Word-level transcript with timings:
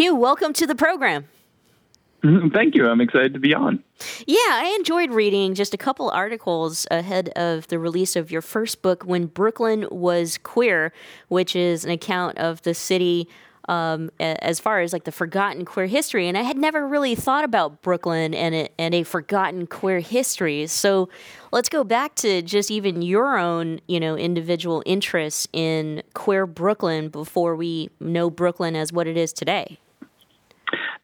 Hugh, 0.00 0.14
welcome 0.14 0.54
to 0.54 0.66
the 0.66 0.74
program. 0.74 1.26
Thank 2.22 2.74
you. 2.74 2.88
I'm 2.88 3.02
excited 3.02 3.34
to 3.34 3.38
be 3.38 3.54
on. 3.54 3.84
Yeah, 4.26 4.38
I 4.48 4.74
enjoyed 4.78 5.10
reading 5.10 5.52
just 5.54 5.74
a 5.74 5.76
couple 5.76 6.08
articles 6.08 6.86
ahead 6.90 7.28
of 7.36 7.68
the 7.68 7.78
release 7.78 8.16
of 8.16 8.30
your 8.30 8.40
first 8.40 8.80
book, 8.80 9.02
When 9.02 9.26
Brooklyn 9.26 9.86
Was 9.90 10.38
Queer, 10.38 10.94
which 11.28 11.54
is 11.54 11.84
an 11.84 11.90
account 11.90 12.38
of 12.38 12.62
the 12.62 12.72
city 12.72 13.28
um, 13.68 14.10
as 14.18 14.58
far 14.58 14.80
as 14.80 14.94
like 14.94 15.04
the 15.04 15.12
forgotten 15.12 15.66
queer 15.66 15.84
history. 15.84 16.28
And 16.28 16.38
I 16.38 16.44
had 16.44 16.56
never 16.56 16.88
really 16.88 17.14
thought 17.14 17.44
about 17.44 17.82
Brooklyn 17.82 18.32
and 18.32 18.54
a, 18.54 18.68
and 18.78 18.94
a 18.94 19.02
forgotten 19.02 19.66
queer 19.66 20.00
history. 20.00 20.66
So 20.66 21.10
let's 21.52 21.68
go 21.68 21.84
back 21.84 22.14
to 22.16 22.40
just 22.40 22.70
even 22.70 23.02
your 23.02 23.36
own, 23.36 23.82
you 23.86 24.00
know, 24.00 24.16
individual 24.16 24.82
interests 24.86 25.46
in 25.52 26.02
queer 26.14 26.46
Brooklyn 26.46 27.10
before 27.10 27.54
we 27.54 27.90
know 28.00 28.30
Brooklyn 28.30 28.74
as 28.74 28.94
what 28.94 29.06
it 29.06 29.18
is 29.18 29.34
today. 29.34 29.78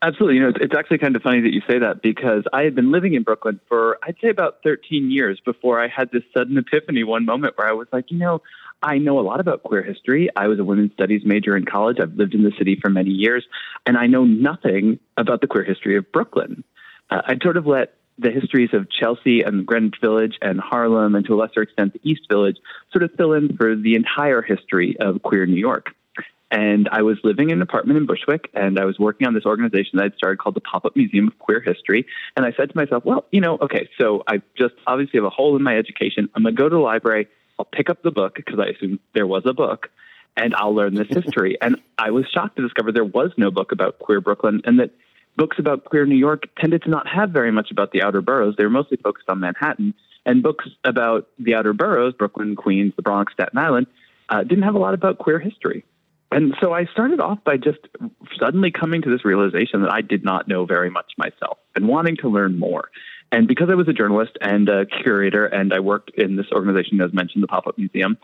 Absolutely. 0.03 0.37
You 0.37 0.43
know, 0.43 0.53
it's, 0.61 0.75
actually 0.75 0.99
kind 0.99 1.17
of 1.17 1.23
funny 1.23 1.41
that 1.41 1.55
you 1.55 1.63
say 1.69 1.79
that 1.79 2.03
because 2.03 2.45
I 2.53 2.63
had 2.63 2.75
been 2.75 2.93
living 2.93 3.15
in 3.15 3.23
Brooklyn 3.23 3.61
for, 3.67 3.99
I'd 4.03 4.17
say, 4.21 4.29
about 4.29 4.59
13 4.63 5.11
years 5.11 5.41
before 5.45 5.83
I 5.83 5.89
had 5.89 6.11
this 6.13 6.23
sudden 6.37 6.59
epiphany 6.59 7.03
one 7.03 7.25
moment 7.25 7.57
where 7.57 7.69
I 7.69 7.73
was 7.73 7.89
like, 7.93 8.11
you 8.11 8.19
know, 8.19 8.43
I 8.83 8.99
know 8.99 9.19
a 9.19 9.23
lot 9.23 9.41
about 9.41 9.63
queer 9.63 9.83
history. 9.83 10.29
I 10.37 10.49
was 10.49 10.59
a 10.59 10.65
women's 10.65 10.93
studies 10.93 11.23
major 11.25 11.57
in 11.57 11.65
college. 11.65 11.97
I've 12.01 12.13
lived 12.13 12.35
in 12.35 12.45
the 12.45 12.53
city 12.59 12.79
for 12.81 12.91
many 12.91 13.11
years, 13.11 13.47
and 13.87 13.97
I 13.97 14.07
know 14.07 14.25
nothing 14.25 14.99
about 15.17 15.41
the 15.41 15.47
queer 15.47 15.65
history 15.65 15.97
of 15.97 16.13
Brooklyn. 16.13 16.63
Uh, 17.11 17.23
I'd 17.27 17.43
sort 17.43 17.57
of 17.57 17.67
let 17.67 17.95
the 18.19 18.31
histories 18.31 18.71
of 18.75 18.91
Chelsea 18.91 19.43
and 19.43 19.67
Greenwich 19.67 19.97
Village 20.01 20.37
and 20.43 20.61
Harlem, 20.61 21.15
and 21.15 21.25
to 21.27 21.35
a 21.35 21.37
lesser 21.37 21.63
extent 21.63 21.95
the 21.95 22.01
East 22.03 22.23
Village, 22.31 22.57
sort 22.93 23.03
of 23.03 23.13
fill 23.17 23.33
in 23.33 23.57
for 23.57 23.75
the 23.75 23.95
entire 23.95 24.43
history 24.43 24.97
of 25.01 25.23
queer 25.23 25.47
New 25.47 25.57
York. 25.57 25.89
And 26.51 26.89
I 26.93 27.03
was 27.03 27.19
living 27.25 27.51
in 27.51 27.59
an 27.59 27.63
apartment 27.63 27.97
in 27.97 28.07
Bushwick, 28.07 28.51
and 28.55 28.79
I 28.79 28.85
was 28.85 28.99
working 28.99 29.27
on 29.27 29.35
this 29.35 29.45
organization 29.45 29.97
that 29.97 30.05
I'd 30.05 30.15
started 30.15 30.39
called 30.39 30.55
the 30.55 30.61
Pop 30.61 30.85
Up 30.85 30.95
Museum 30.95 31.27
of 31.27 31.39
Queer 31.41 31.61
History. 31.61 32.07
And 32.37 32.47
I 32.47 32.53
said 32.53 32.71
to 32.71 32.77
myself, 32.77 33.05
well, 33.05 33.25
you 33.33 33.41
know, 33.41 33.59
okay, 33.61 33.89
so 33.99 34.23
I 34.29 34.43
just 34.57 34.75
obviously 34.87 35.19
have 35.19 35.25
a 35.25 35.31
hole 35.31 35.57
in 35.57 35.63
my 35.63 35.77
education. 35.77 36.29
I'm 36.35 36.45
going 36.45 36.55
to 36.55 36.63
go 36.63 36.69
to 36.69 36.75
the 36.75 36.81
library. 36.81 37.27
I'll 37.59 37.65
pick 37.65 37.91
up 37.91 38.03
the 38.03 38.13
book 38.13 38.37
because 38.37 38.61
I 38.61 38.67
assumed 38.67 39.01
there 39.13 39.27
was 39.27 39.43
a 39.45 39.53
book 39.53 39.91
and 40.37 40.55
I'll 40.55 40.75
learn 40.75 40.95
this 40.95 41.09
history. 41.11 41.59
and 41.61 41.77
I 41.99 42.11
was 42.11 42.27
shocked 42.33 42.57
to 42.57 42.63
discover 42.63 42.93
there 42.93 43.05
was 43.05 43.33
no 43.37 43.51
book 43.51 43.73
about 43.73 43.99
queer 43.99 44.21
Brooklyn 44.21 44.61
and 44.65 44.79
that 44.79 44.91
books 45.37 45.59
about 45.59 45.85
queer 45.85 46.07
New 46.07 46.17
York 46.17 46.45
tended 46.59 46.83
to 46.83 46.91
not 46.91 47.09
have 47.09 47.31
very 47.31 47.51
much 47.51 47.71
about 47.71 47.93
the 47.93 48.03
outer 48.03 48.21
boroughs. 48.21 48.55
They 48.57 48.65
were 48.65 48.71
mostly 48.71 48.99
focused 48.99 49.29
on 49.29 49.41
Manhattan. 49.41 49.95
And 50.25 50.43
books 50.43 50.67
about 50.83 51.29
the 51.39 51.55
outer 51.55 51.73
boroughs, 51.73 52.13
Brooklyn, 52.15 52.57
Queens, 52.57 52.93
the 52.97 53.03
Bronx, 53.03 53.33
Staten 53.33 53.59
Island, 53.59 53.87
uh, 54.29 54.43
didn't 54.43 54.65
have 54.65 54.75
a 54.75 54.79
lot 54.79 54.93
about 54.93 55.19
queer 55.19 55.39
history. 55.39 55.85
And 56.33 56.55
so 56.61 56.73
I 56.73 56.87
started 56.87 57.21
off 57.21 57.39
by 57.45 57.57
just 57.57 57.79
suddenly 58.39 58.71
coming 58.71 59.03
to 59.03 59.11
this 59.11 59.25
realization 59.25 59.83
that 59.83 59.93
I 59.93 60.01
did 60.01 60.25
not 60.25 60.49
know 60.49 60.67
very 60.67 60.91
much 60.91 61.13
myself 61.17 61.59
and 61.75 61.87
wanting 61.89 62.17
to 62.19 62.29
learn 62.29 62.59
more. 62.59 62.91
And 63.33 63.49
because 63.49 63.69
I 63.71 63.75
was 63.75 63.89
a 63.89 63.93
journalist 63.93 64.33
and 64.41 64.69
a 64.69 64.87
curator, 64.87 65.47
and 65.47 65.73
I 65.73 65.81
worked 65.81 66.11
in 66.17 66.37
this 66.37 66.47
organization, 66.53 67.01
as 67.01 67.13
mentioned, 67.13 67.43
the 67.43 67.49
Pop 67.49 67.67
Up 67.67 67.79
Museum, 67.79 68.19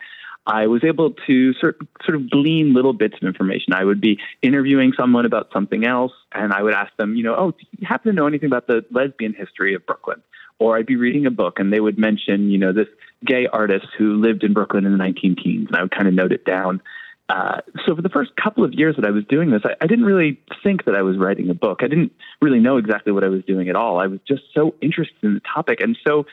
I 0.47 0.67
was 0.67 0.83
able 0.85 1.15
to 1.27 1.55
sort 1.55 1.79
sort 2.05 2.17
of 2.17 2.29
glean 2.31 2.75
little 2.75 2.93
bits 2.93 3.15
of 3.21 3.27
information. 3.27 3.75
I 3.75 3.85
would 3.85 4.01
be 4.01 4.19
interviewing 4.43 4.93
someone 4.97 5.25
about 5.25 5.51
something 5.53 5.87
else, 5.87 6.13
and 6.33 6.53
I 6.53 6.63
would 6.63 6.75
ask 6.75 6.95
them, 6.97 7.15
you 7.15 7.23
know, 7.23 7.37
oh, 7.37 7.51
do 7.53 7.67
you 7.79 7.87
happen 7.87 8.13
to 8.13 8.17
know 8.17 8.27
anything 8.27 8.49
about 8.49 8.67
the 8.67 8.85
lesbian 8.91 9.35
history 9.35 9.75
of 9.75 9.87
Brooklyn? 9.87 10.21
Or 10.59 10.77
I'd 10.77 10.87
be 10.87 10.97
reading 10.97 11.27
a 11.27 11.31
book, 11.31 11.59
and 11.59 11.73
they 11.73 11.81
would 11.81 11.99
mention, 11.99 12.51
you 12.51 12.59
know, 12.59 12.73
this 12.73 12.89
gay 13.25 13.47
artist 13.53 13.87
who 13.97 14.21
lived 14.21 14.43
in 14.43 14.53
Brooklyn 14.53 14.85
in 14.85 14.93
the 14.93 14.99
19 14.99 15.37
teens, 15.43 15.69
and 15.69 15.77
I 15.77 15.83
would 15.83 15.93
kind 15.93 16.09
of 16.09 16.15
note 16.15 16.33
it 16.33 16.45
down. 16.45 16.83
Uh, 17.33 17.63
so 17.87 17.97
for 17.97 18.03
the 18.03 18.11
first 18.11 18.31
couple 18.37 18.63
of 18.63 18.75
years 18.75 18.95
that 18.97 19.07
I 19.07 19.11
was 19.11 19.25
doing 19.25 19.51
this, 19.51 19.63
I, 19.65 19.71
I, 19.81 19.87
didn't 19.87 20.05
really 20.05 20.39
think 20.63 20.85
that 20.85 20.95
I 20.95 21.01
was 21.01 21.17
writing 21.17 21.49
a 21.49 21.55
book. 21.55 21.79
I 21.81 21.89
didn't 21.89 22.13
really 22.43 22.59
know 22.59 22.77
exactly 22.77 23.11
what 23.11 23.25
I 23.25 23.29
was 23.29 23.43
doing 23.47 23.71
at 23.71 23.75
all. 23.75 23.99
I 23.99 24.07
was 24.07 24.21
just 24.29 24.43
so 24.53 24.75
interested 24.83 25.17
in 25.23 25.33
the 25.33 25.41
topic 25.41 25.81
and 25.81 25.97
so 26.07 26.27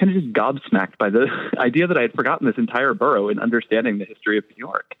kind 0.00 0.16
of 0.16 0.22
just 0.22 0.32
gobsmacked 0.32 0.96
by 0.96 1.10
the 1.10 1.26
idea 1.58 1.86
that 1.88 1.98
I 1.98 2.00
had 2.00 2.14
forgotten 2.14 2.46
this 2.46 2.56
entire 2.56 2.94
borough 2.94 3.28
in 3.28 3.38
understanding 3.38 3.98
the 3.98 4.06
history 4.06 4.38
of 4.38 4.44
New 4.48 4.56
York. 4.56 4.94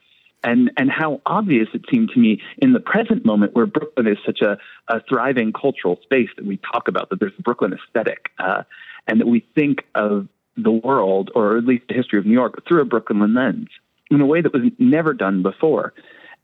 And, 0.44 0.72
and 0.76 0.90
how 0.90 1.22
obvious 1.24 1.68
it 1.72 1.86
seemed 1.90 2.10
to 2.10 2.20
me 2.20 2.42
in 2.58 2.74
the 2.74 2.80
present 2.80 3.24
moment 3.24 3.54
where 3.54 3.64
Brooklyn 3.64 4.06
is 4.06 4.18
such 4.26 4.42
a, 4.42 4.58
a 4.88 5.00
thriving 5.08 5.54
cultural 5.54 5.98
space 6.02 6.28
that 6.36 6.44
we 6.44 6.58
talk 6.70 6.86
about, 6.86 7.08
that 7.08 7.18
there's 7.18 7.32
a 7.38 7.42
Brooklyn 7.42 7.72
aesthetic, 7.72 8.28
uh, 8.38 8.64
and 9.06 9.20
that 9.20 9.26
we 9.26 9.46
think 9.54 9.84
of 9.94 10.28
the 10.58 10.70
world, 10.70 11.30
or 11.34 11.56
at 11.56 11.64
least 11.64 11.84
the 11.88 11.94
history 11.94 12.18
of 12.18 12.26
New 12.26 12.34
York, 12.34 12.62
through 12.68 12.82
a 12.82 12.84
Brooklyn 12.84 13.34
lens 13.34 13.68
in 14.10 14.20
a 14.20 14.26
way 14.26 14.40
that 14.40 14.52
was 14.52 14.62
never 14.78 15.14
done 15.14 15.42
before. 15.42 15.92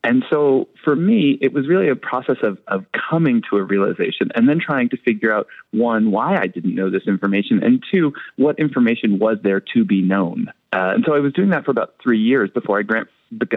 And 0.04 0.24
so 0.30 0.68
for 0.84 0.96
me, 0.96 1.38
it 1.40 1.52
was 1.52 1.68
really 1.68 1.88
a 1.88 1.94
process 1.94 2.38
of, 2.42 2.58
of 2.66 2.84
coming 3.08 3.40
to 3.50 3.56
a 3.56 3.62
realization 3.62 4.30
and 4.34 4.48
then 4.48 4.58
trying 4.58 4.88
to 4.88 4.96
figure 4.96 5.32
out 5.32 5.46
one, 5.70 6.10
why 6.10 6.36
I 6.36 6.48
didn't 6.48 6.74
know 6.74 6.90
this 6.90 7.06
information, 7.06 7.62
and 7.62 7.82
two, 7.90 8.12
what 8.36 8.58
information 8.58 9.20
was 9.20 9.38
there 9.44 9.60
to 9.74 9.84
be 9.84 10.02
known. 10.02 10.48
Uh, 10.72 10.92
and 10.94 11.04
so 11.06 11.14
I 11.14 11.20
was 11.20 11.32
doing 11.32 11.50
that 11.50 11.64
for 11.64 11.70
about 11.70 11.94
three 12.02 12.18
years 12.18 12.50
before 12.50 12.80
I, 12.80 12.82
grant, 12.82 13.08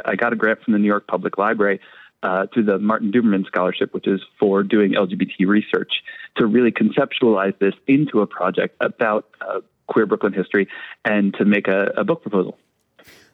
I 0.05 0.15
got 0.15 0.33
a 0.33 0.35
grant 0.35 0.61
from 0.61 0.73
the 0.73 0.79
New 0.79 0.87
York 0.87 1.07
Public 1.07 1.39
Library 1.39 1.79
uh, 2.21 2.45
through 2.53 2.65
the 2.65 2.77
Martin 2.77 3.11
Duberman 3.11 3.45
Scholarship, 3.47 3.93
which 3.93 4.07
is 4.07 4.21
for 4.39 4.61
doing 4.61 4.93
LGBT 4.93 5.47
research, 5.47 5.93
to 6.37 6.45
really 6.45 6.71
conceptualize 6.71 7.57
this 7.57 7.73
into 7.87 8.21
a 8.21 8.27
project 8.27 8.75
about 8.81 9.27
uh, 9.41 9.61
queer 9.87 10.05
Brooklyn 10.05 10.33
history 10.33 10.67
and 11.03 11.33
to 11.35 11.45
make 11.45 11.67
a, 11.67 11.91
a 11.97 12.03
book 12.03 12.21
proposal. 12.21 12.57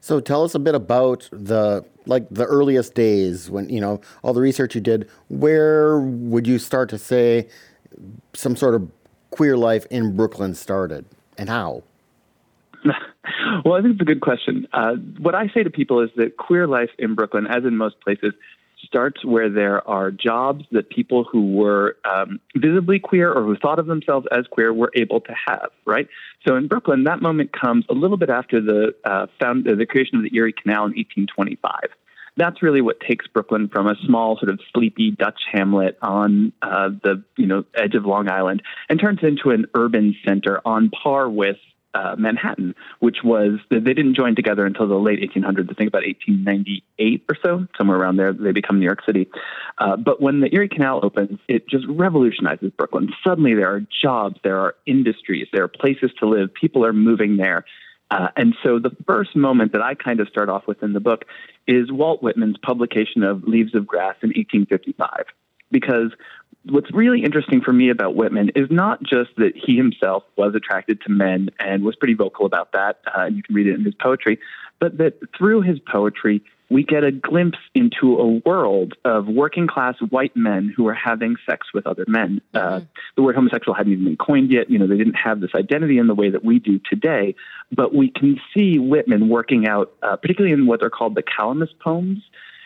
So 0.01 0.19
tell 0.19 0.43
us 0.43 0.55
a 0.55 0.59
bit 0.59 0.73
about 0.73 1.29
the 1.31 1.85
like 2.07 2.27
the 2.31 2.45
earliest 2.45 2.95
days 2.95 3.51
when 3.51 3.69
you 3.69 3.79
know 3.79 4.01
all 4.23 4.33
the 4.33 4.41
research 4.41 4.73
you 4.73 4.81
did. 4.81 5.07
Where 5.29 5.99
would 5.99 6.47
you 6.47 6.57
start 6.57 6.89
to 6.89 6.97
say 6.97 7.47
some 8.33 8.55
sort 8.55 8.73
of 8.73 8.89
queer 9.29 9.55
life 9.55 9.85
in 9.91 10.15
Brooklyn 10.15 10.55
started, 10.55 11.05
and 11.37 11.49
how? 11.49 11.83
well, 13.63 13.75
I 13.75 13.81
think 13.81 13.93
it's 13.93 14.01
a 14.01 14.05
good 14.05 14.21
question. 14.21 14.67
Uh, 14.73 14.95
what 15.19 15.35
I 15.35 15.49
say 15.49 15.61
to 15.61 15.69
people 15.69 16.01
is 16.01 16.09
that 16.15 16.35
queer 16.35 16.65
life 16.65 16.89
in 16.97 17.13
Brooklyn, 17.13 17.45
as 17.45 17.63
in 17.63 17.77
most 17.77 18.01
places, 18.01 18.33
starts 18.85 19.23
where 19.23 19.49
there 19.49 19.87
are 19.87 20.11
jobs 20.11 20.65
that 20.71 20.89
people 20.89 21.23
who 21.23 21.53
were 21.53 21.97
um, 22.05 22.39
visibly 22.55 22.99
queer 22.99 23.31
or 23.31 23.43
who 23.43 23.55
thought 23.55 23.79
of 23.79 23.85
themselves 23.85 24.27
as 24.31 24.45
queer 24.47 24.73
were 24.73 24.91
able 24.95 25.21
to 25.21 25.33
have, 25.47 25.69
right? 25.85 26.07
So 26.47 26.55
in 26.55 26.67
Brooklyn, 26.67 27.03
that 27.05 27.21
moment 27.21 27.51
comes 27.51 27.85
a 27.89 27.93
little 27.93 28.17
bit 28.17 28.29
after 28.29 28.61
the, 28.61 28.95
uh, 29.05 29.27
found, 29.39 29.67
uh, 29.67 29.75
the 29.75 29.85
creation 29.85 30.17
of 30.17 30.23
the 30.23 30.35
Erie 30.35 30.53
Canal 30.53 30.85
in 30.85 30.93
1825. 30.93 31.73
That's 32.37 32.63
really 32.63 32.81
what 32.81 32.99
takes 33.01 33.27
Brooklyn 33.27 33.67
from 33.67 33.87
a 33.87 33.95
small, 34.05 34.37
sort 34.37 34.51
of 34.51 34.59
sleepy 34.73 35.11
Dutch 35.11 35.41
hamlet 35.51 35.97
on 36.01 36.53
uh, 36.61 36.89
the 37.03 37.23
you 37.35 37.45
know 37.45 37.65
edge 37.75 37.93
of 37.93 38.05
Long 38.05 38.29
Island 38.29 38.63
and 38.89 38.99
turns 38.99 39.19
into 39.21 39.49
an 39.49 39.65
urban 39.75 40.15
center 40.25 40.61
on 40.63 40.89
par 40.91 41.29
with 41.29 41.57
uh, 41.93 42.15
Manhattan, 42.17 42.75
which 42.99 43.17
was 43.23 43.59
they 43.69 43.79
didn't 43.79 44.15
join 44.15 44.35
together 44.35 44.65
until 44.65 44.87
the 44.87 44.95
late 44.95 45.19
1800s. 45.19 45.69
I 45.69 45.73
think 45.73 45.87
about 45.87 46.05
1898 46.05 47.25
or 47.29 47.37
so, 47.43 47.67
somewhere 47.77 47.97
around 47.97 48.17
there. 48.17 48.33
They 48.33 48.51
become 48.51 48.79
New 48.79 48.85
York 48.85 49.05
City. 49.05 49.29
Uh, 49.77 49.97
but 49.97 50.21
when 50.21 50.39
the 50.39 50.53
Erie 50.53 50.69
Canal 50.69 51.01
opens, 51.03 51.39
it 51.47 51.67
just 51.67 51.85
revolutionizes 51.87 52.71
Brooklyn. 52.77 53.11
Suddenly, 53.23 53.55
there 53.55 53.73
are 53.73 53.81
jobs, 54.01 54.39
there 54.43 54.59
are 54.59 54.75
industries, 54.85 55.47
there 55.51 55.63
are 55.63 55.67
places 55.67 56.11
to 56.19 56.27
live. 56.27 56.53
People 56.53 56.85
are 56.85 56.93
moving 56.93 57.37
there. 57.37 57.65
Uh, 58.09 58.27
and 58.35 58.55
so 58.61 58.77
the 58.77 58.95
first 59.07 59.35
moment 59.35 59.71
that 59.71 59.81
I 59.81 59.95
kind 59.95 60.19
of 60.19 60.27
start 60.27 60.49
off 60.49 60.67
with 60.67 60.83
in 60.83 60.91
the 60.91 60.99
book 60.99 61.23
is 61.65 61.91
Walt 61.91 62.21
Whitman's 62.21 62.57
publication 62.57 63.23
of 63.23 63.43
Leaves 63.45 63.73
of 63.73 63.87
Grass 63.87 64.15
in 64.21 64.29
1855 64.29 65.25
because 65.71 66.11
what's 66.65 66.91
really 66.93 67.23
interesting 67.23 67.61
for 67.61 67.73
me 67.73 67.89
about 67.89 68.15
Whitman 68.15 68.49
is 68.55 68.69
not 68.69 69.01
just 69.01 69.31
that 69.37 69.53
he 69.55 69.75
himself 69.75 70.23
was 70.37 70.53
attracted 70.55 71.01
to 71.01 71.11
men 71.11 71.49
and 71.59 71.83
was 71.83 71.95
pretty 71.95 72.13
vocal 72.13 72.45
about 72.45 72.71
that. 72.73 72.99
Uh, 73.15 73.25
you 73.25 73.43
can 73.43 73.55
read 73.55 73.67
it 73.67 73.75
in 73.75 73.83
his 73.83 73.95
poetry, 73.95 74.39
but 74.79 74.97
that 74.97 75.19
through 75.37 75.61
his 75.61 75.79
poetry, 75.79 76.43
we 76.69 76.83
get 76.83 77.03
a 77.03 77.11
glimpse 77.11 77.57
into 77.75 78.17
a 78.17 78.27
world 78.47 78.93
of 79.03 79.27
working 79.27 79.67
class 79.67 79.95
white 80.09 80.35
men 80.37 80.73
who 80.75 80.87
are 80.87 80.93
having 80.93 81.35
sex 81.45 81.67
with 81.73 81.85
other 81.85 82.05
men. 82.07 82.41
Uh, 82.53 82.59
mm-hmm. 82.59 82.85
The 83.17 83.21
word 83.23 83.35
homosexual 83.35 83.75
hadn't 83.75 83.91
even 83.91 84.05
been 84.05 84.17
coined 84.17 84.51
yet. 84.51 84.69
You 84.69 84.79
know, 84.79 84.87
they 84.87 84.97
didn't 84.97 85.15
have 85.15 85.41
this 85.41 85.51
identity 85.53 85.97
in 85.97 86.07
the 86.07 86.15
way 86.15 86.29
that 86.29 86.45
we 86.45 86.59
do 86.59 86.79
today. 86.89 87.35
But 87.73 87.93
we 87.93 88.09
can 88.09 88.39
see 88.53 88.79
Whitman 88.79 89.27
working 89.27 89.67
out, 89.67 89.91
uh, 90.01 90.15
particularly 90.15 90.53
in 90.53 90.65
what 90.65 90.81
are 90.81 90.89
called 90.89 91.15
the 91.15 91.23
Calamus 91.23 91.77
poems, 91.83 92.19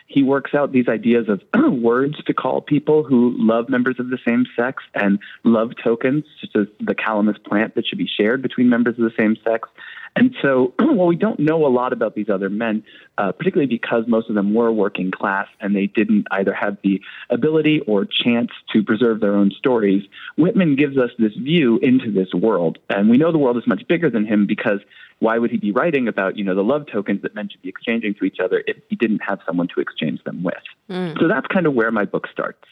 he 0.06 0.22
works 0.22 0.54
out 0.54 0.72
these 0.72 0.88
ideas 0.88 1.26
of 1.28 1.42
words 1.72 2.22
to 2.24 2.34
call 2.34 2.60
people 2.60 3.02
who 3.02 3.34
love 3.38 3.68
members 3.68 3.96
of 3.98 4.08
the 4.08 4.18
same 4.26 4.46
sex 4.56 4.82
and 4.94 5.18
love 5.44 5.72
tokens, 5.82 6.24
such 6.40 6.50
as 6.54 6.66
the 6.80 6.94
calamus 6.94 7.42
plant 7.44 7.74
that 7.74 7.86
should 7.86 7.98
be 7.98 8.06
shared 8.08 8.40
between 8.40 8.68
members 8.68 8.98
of 8.98 9.04
the 9.04 9.14
same 9.18 9.36
sex. 9.44 9.68
And 10.14 10.34
so, 10.40 10.72
while 10.78 11.08
we 11.08 11.16
don't 11.16 11.38
know 11.40 11.66
a 11.66 11.68
lot 11.68 11.92
about 11.92 12.14
these 12.14 12.30
other 12.30 12.48
men, 12.48 12.84
uh, 13.18 13.32
particularly 13.32 13.68
because 13.68 14.04
most 14.06 14.28
of 14.28 14.34
them 14.34 14.54
were 14.54 14.72
working 14.72 15.10
class 15.10 15.48
and 15.60 15.76
they 15.76 15.86
didn't 15.86 16.26
either 16.30 16.54
have 16.54 16.78
the 16.82 17.02
ability 17.28 17.80
or 17.80 18.06
chance 18.06 18.50
to 18.72 18.82
preserve 18.82 19.20
their 19.20 19.34
own 19.34 19.50
stories, 19.50 20.04
Whitman 20.38 20.76
gives 20.76 20.96
us 20.96 21.10
this 21.18 21.34
view 21.34 21.78
into 21.78 22.10
this 22.10 22.32
world. 22.32 22.78
And 22.88 23.10
we 23.10 23.18
know 23.18 23.30
the 23.32 23.38
world 23.38 23.58
is 23.58 23.66
much 23.66 23.86
bigger 23.88 24.08
than 24.08 24.24
him 24.24 24.46
because 24.46 24.80
why 25.18 25.38
would 25.38 25.50
he 25.50 25.56
be 25.56 25.72
writing 25.72 26.08
about 26.08 26.36
you 26.36 26.44
know 26.44 26.54
the 26.54 26.64
love 26.64 26.86
tokens 26.92 27.22
that 27.22 27.34
men 27.34 27.48
should 27.48 27.62
be 27.62 27.68
exchanging 27.68 28.14
to 28.14 28.24
each 28.24 28.38
other 28.42 28.62
if 28.66 28.76
he 28.88 28.96
didn't 28.96 29.20
have 29.20 29.40
someone 29.46 29.68
to 29.74 29.80
exchange 29.80 30.22
them 30.24 30.42
with? 30.42 30.54
Mm. 30.90 31.18
So 31.18 31.28
that's 31.28 31.46
kind 31.46 31.66
of 31.66 31.74
where 31.74 31.90
my 31.90 32.04
book 32.04 32.26
starts. 32.30 32.64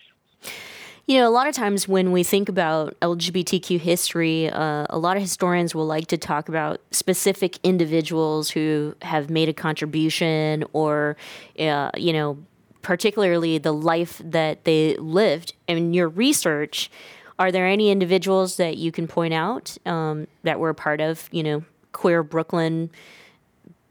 You 1.07 1.19
know, 1.19 1.29
a 1.29 1.31
lot 1.31 1.47
of 1.49 1.55
times 1.55 1.87
when 1.87 2.13
we 2.13 2.23
think 2.23 2.49
about 2.49 2.99
LGBTQ 3.01 3.79
history, 3.79 4.49
uh, 4.49 4.87
a 4.89 4.99
lot 4.99 5.17
of 5.17 5.23
historians 5.23 5.75
will 5.75 5.85
like 5.85 6.07
to 6.07 6.17
talk 6.17 6.49
about 6.49 6.81
specific 6.93 7.59
individuals 7.63 8.49
who 8.49 8.95
have 9.03 9.29
made 9.29 9.51
a 9.51 9.53
contribution 9.53 10.65
or, 10.73 11.19
uh, 11.59 11.91
you 11.95 12.15
know, 12.15 12.39
particularly 12.81 13.59
the 13.59 13.73
life 13.73 14.23
that 14.25 14.65
they 14.65 14.97
lived. 14.97 15.53
In 15.69 15.93
your 15.93 16.09
research, 16.09 16.91
are 17.39 17.53
there 17.53 17.67
any 17.67 17.91
individuals 17.91 18.57
that 18.57 18.79
you 18.79 18.91
can 18.91 19.07
point 19.07 19.35
out 19.35 19.77
um, 19.85 20.27
that 20.43 20.59
were 20.59 20.71
a 20.71 20.75
part 20.75 21.03
of, 21.03 21.29
you 21.31 21.43
know, 21.43 21.65
queer 21.95 22.23
Brooklyn? 22.23 22.91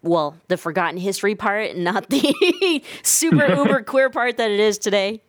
Well, 0.04 0.38
the 0.50 0.58
forgotten 0.58 0.98
history 0.98 1.34
part, 1.34 1.76
not 1.76 2.10
the 2.10 2.84
super 3.02 3.48
uber 3.56 3.82
queer 3.82 4.12
part 4.12 4.38
that 4.38 4.52
it 4.52 4.60
is 4.60 4.78
today. 4.78 5.22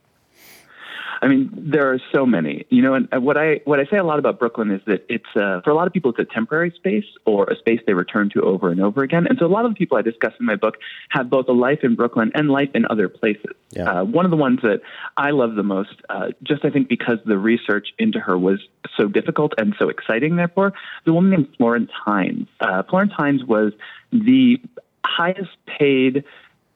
I 1.25 1.29
mean, 1.29 1.51
there 1.57 1.91
are 1.91 1.99
so 2.13 2.27
many. 2.27 2.67
You 2.69 2.83
know, 2.83 2.93
and 2.93 3.09
what 3.25 3.39
I 3.39 3.63
what 3.65 3.81
I 3.81 3.87
say 3.87 3.97
a 3.97 4.05
lot 4.05 4.19
about 4.19 4.39
Brooklyn 4.39 4.71
is 4.71 4.83
that 4.87 5.07
it's 5.09 5.25
uh, 5.35 5.63
for 5.63 5.71
a 5.71 5.75
lot 5.75 5.87
of 5.87 5.93
people 5.95 6.11
it's 6.11 6.21
a 6.21 6.33
temporary 6.33 6.71
space 6.77 7.07
or 7.25 7.45
a 7.45 7.57
space 7.57 7.81
they 7.87 7.95
return 7.95 8.29
to 8.35 8.43
over 8.43 8.71
and 8.71 8.81
over 8.81 9.03
again. 9.03 9.27
And 9.27 9.39
so 9.39 9.47
a 9.47 9.49
lot 9.49 9.65
of 9.65 9.71
the 9.71 9.77
people 9.77 9.97
I 9.97 10.03
discuss 10.03 10.35
in 10.39 10.45
my 10.45 10.57
book 10.57 10.77
have 11.09 11.31
both 11.31 11.49
a 11.49 11.53
life 11.53 11.79
in 11.83 11.95
Brooklyn 11.95 12.31
and 12.35 12.51
life 12.51 12.69
in 12.75 12.85
other 12.91 13.09
places. 13.09 13.53
Yeah. 13.71 13.91
Uh, 13.91 14.05
one 14.05 14.27
of 14.27 14.31
the 14.31 14.37
ones 14.37 14.61
that 14.63 14.83
I 15.17 15.31
love 15.31 15.55
the 15.55 15.63
most, 15.63 15.95
uh, 16.11 16.29
just 16.43 16.63
I 16.65 16.71
think 16.71 16.89
because 16.91 17.19
the 17.25 17.39
research 17.39 17.89
into 17.99 18.21
her 18.21 18.37
was 18.37 18.61
so 18.95 19.09
difficult 19.09 19.55
and 19.57 19.75
so 19.79 19.89
exciting. 19.89 20.37
Therefore, 20.37 20.75
the 21.07 21.15
woman 21.15 21.31
named 21.31 21.49
Florence 21.57 21.91
Hines. 22.05 22.49
Uh, 22.61 22.83
Florence 22.83 23.13
Hines 23.17 23.43
was 23.45 23.73
the 24.13 24.61
highest 25.07 25.57
paid 25.67 26.25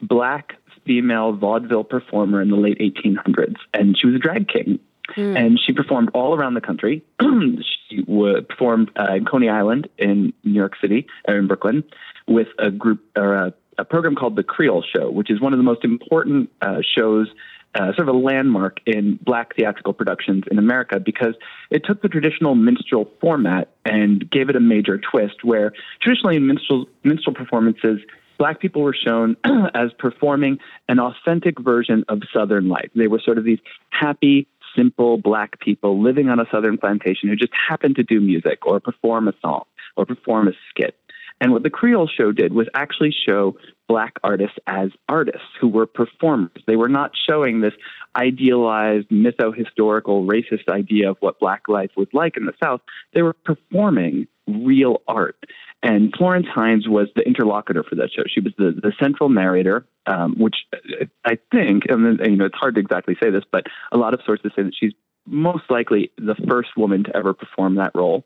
black 0.00 0.54
female 0.88 1.32
vaudeville 1.32 1.84
performer 1.84 2.40
in 2.42 2.48
the 2.48 2.56
late 2.56 2.78
1800s, 2.78 3.56
and 3.74 3.96
she 3.96 4.06
was 4.06 4.16
a 4.16 4.18
drag 4.18 4.48
king. 4.48 4.80
Mm. 5.16 5.38
And 5.38 5.60
she 5.64 5.72
performed 5.72 6.10
all 6.12 6.34
around 6.34 6.54
the 6.54 6.60
country. 6.60 7.02
she 7.88 8.02
w- 8.02 8.42
performed 8.42 8.90
uh, 8.98 9.14
in 9.14 9.24
Coney 9.24 9.48
Island 9.48 9.88
in 9.96 10.34
New 10.44 10.52
York 10.52 10.74
City 10.80 11.06
or 11.26 11.38
in 11.38 11.46
Brooklyn 11.46 11.84
with 12.26 12.48
a 12.58 12.70
group 12.70 13.02
or 13.16 13.34
a, 13.34 13.54
a 13.78 13.84
program 13.86 14.16
called 14.16 14.36
the 14.36 14.42
Creole 14.42 14.82
Show, 14.82 15.10
which 15.10 15.30
is 15.30 15.40
one 15.40 15.54
of 15.54 15.58
the 15.58 15.62
most 15.62 15.82
important 15.82 16.50
uh, 16.60 16.82
shows 16.82 17.28
uh, 17.74 17.92
sort 17.94 18.08
of 18.08 18.14
a 18.14 18.18
landmark 18.18 18.80
in 18.86 19.18
black 19.22 19.54
theatrical 19.56 19.92
productions 19.92 20.44
in 20.50 20.58
America 20.58 20.98
because 20.98 21.34
it 21.70 21.84
took 21.84 22.02
the 22.02 22.08
traditional 22.08 22.54
minstrel 22.54 23.10
format 23.20 23.68
and 23.84 24.28
gave 24.30 24.48
it 24.48 24.56
a 24.56 24.60
major 24.60 24.98
twist. 24.98 25.44
Where 25.44 25.72
traditionally 26.02 26.36
in 26.36 26.46
minstrel 26.46 26.86
minstrel 27.04 27.34
performances, 27.34 28.00
black 28.38 28.60
people 28.60 28.82
were 28.82 28.94
shown 28.94 29.36
as 29.74 29.90
performing 29.98 30.58
an 30.88 30.98
authentic 30.98 31.58
version 31.60 32.04
of 32.08 32.22
Southern 32.32 32.68
life. 32.68 32.90
They 32.94 33.08
were 33.08 33.20
sort 33.22 33.38
of 33.38 33.44
these 33.44 33.58
happy, 33.90 34.46
simple 34.76 35.18
black 35.18 35.60
people 35.60 36.02
living 36.02 36.28
on 36.28 36.40
a 36.40 36.46
Southern 36.50 36.78
plantation 36.78 37.28
who 37.28 37.36
just 37.36 37.52
happened 37.68 37.96
to 37.96 38.02
do 38.02 38.20
music 38.20 38.66
or 38.66 38.80
perform 38.80 39.28
a 39.28 39.34
song 39.42 39.64
or 39.96 40.06
perform 40.06 40.48
a 40.48 40.52
skit. 40.70 40.94
And 41.40 41.52
what 41.52 41.62
the 41.62 41.70
Creole 41.70 42.08
show 42.08 42.32
did 42.32 42.52
was 42.52 42.66
actually 42.74 43.14
show 43.26 43.56
black 43.88 44.18
artists 44.24 44.56
as 44.66 44.90
artists 45.08 45.46
who 45.60 45.68
were 45.68 45.86
performers. 45.86 46.62
They 46.66 46.76
were 46.76 46.88
not 46.88 47.12
showing 47.28 47.60
this 47.60 47.74
idealized, 48.16 49.08
mytho 49.08 49.56
historical, 49.56 50.26
racist 50.26 50.68
idea 50.68 51.10
of 51.10 51.16
what 51.20 51.38
black 51.38 51.68
life 51.68 51.90
was 51.96 52.08
like 52.12 52.36
in 52.36 52.46
the 52.46 52.54
South. 52.62 52.80
They 53.14 53.22
were 53.22 53.34
performing 53.34 54.26
real 54.48 55.02
art. 55.06 55.36
And 55.82 56.12
Florence 56.16 56.46
Hines 56.52 56.88
was 56.88 57.08
the 57.14 57.22
interlocutor 57.22 57.84
for 57.84 57.94
that 57.96 58.10
show. 58.10 58.22
She 58.26 58.40
was 58.40 58.52
the, 58.58 58.72
the 58.72 58.92
central 58.98 59.28
narrator, 59.28 59.86
um, 60.06 60.34
which 60.36 60.56
I 61.24 61.38
think, 61.52 61.84
and 61.88 62.18
you 62.18 62.36
know, 62.36 62.46
it's 62.46 62.56
hard 62.56 62.74
to 62.74 62.80
exactly 62.80 63.16
say 63.22 63.30
this, 63.30 63.44
but 63.52 63.66
a 63.92 63.96
lot 63.96 64.14
of 64.14 64.20
sources 64.26 64.50
say 64.56 64.62
that 64.62 64.74
she's 64.78 64.92
most 65.26 65.64
likely 65.70 66.10
the 66.16 66.34
first 66.48 66.70
woman 66.76 67.04
to 67.04 67.16
ever 67.16 67.34
perform 67.34 67.76
that 67.76 67.92
role. 67.94 68.24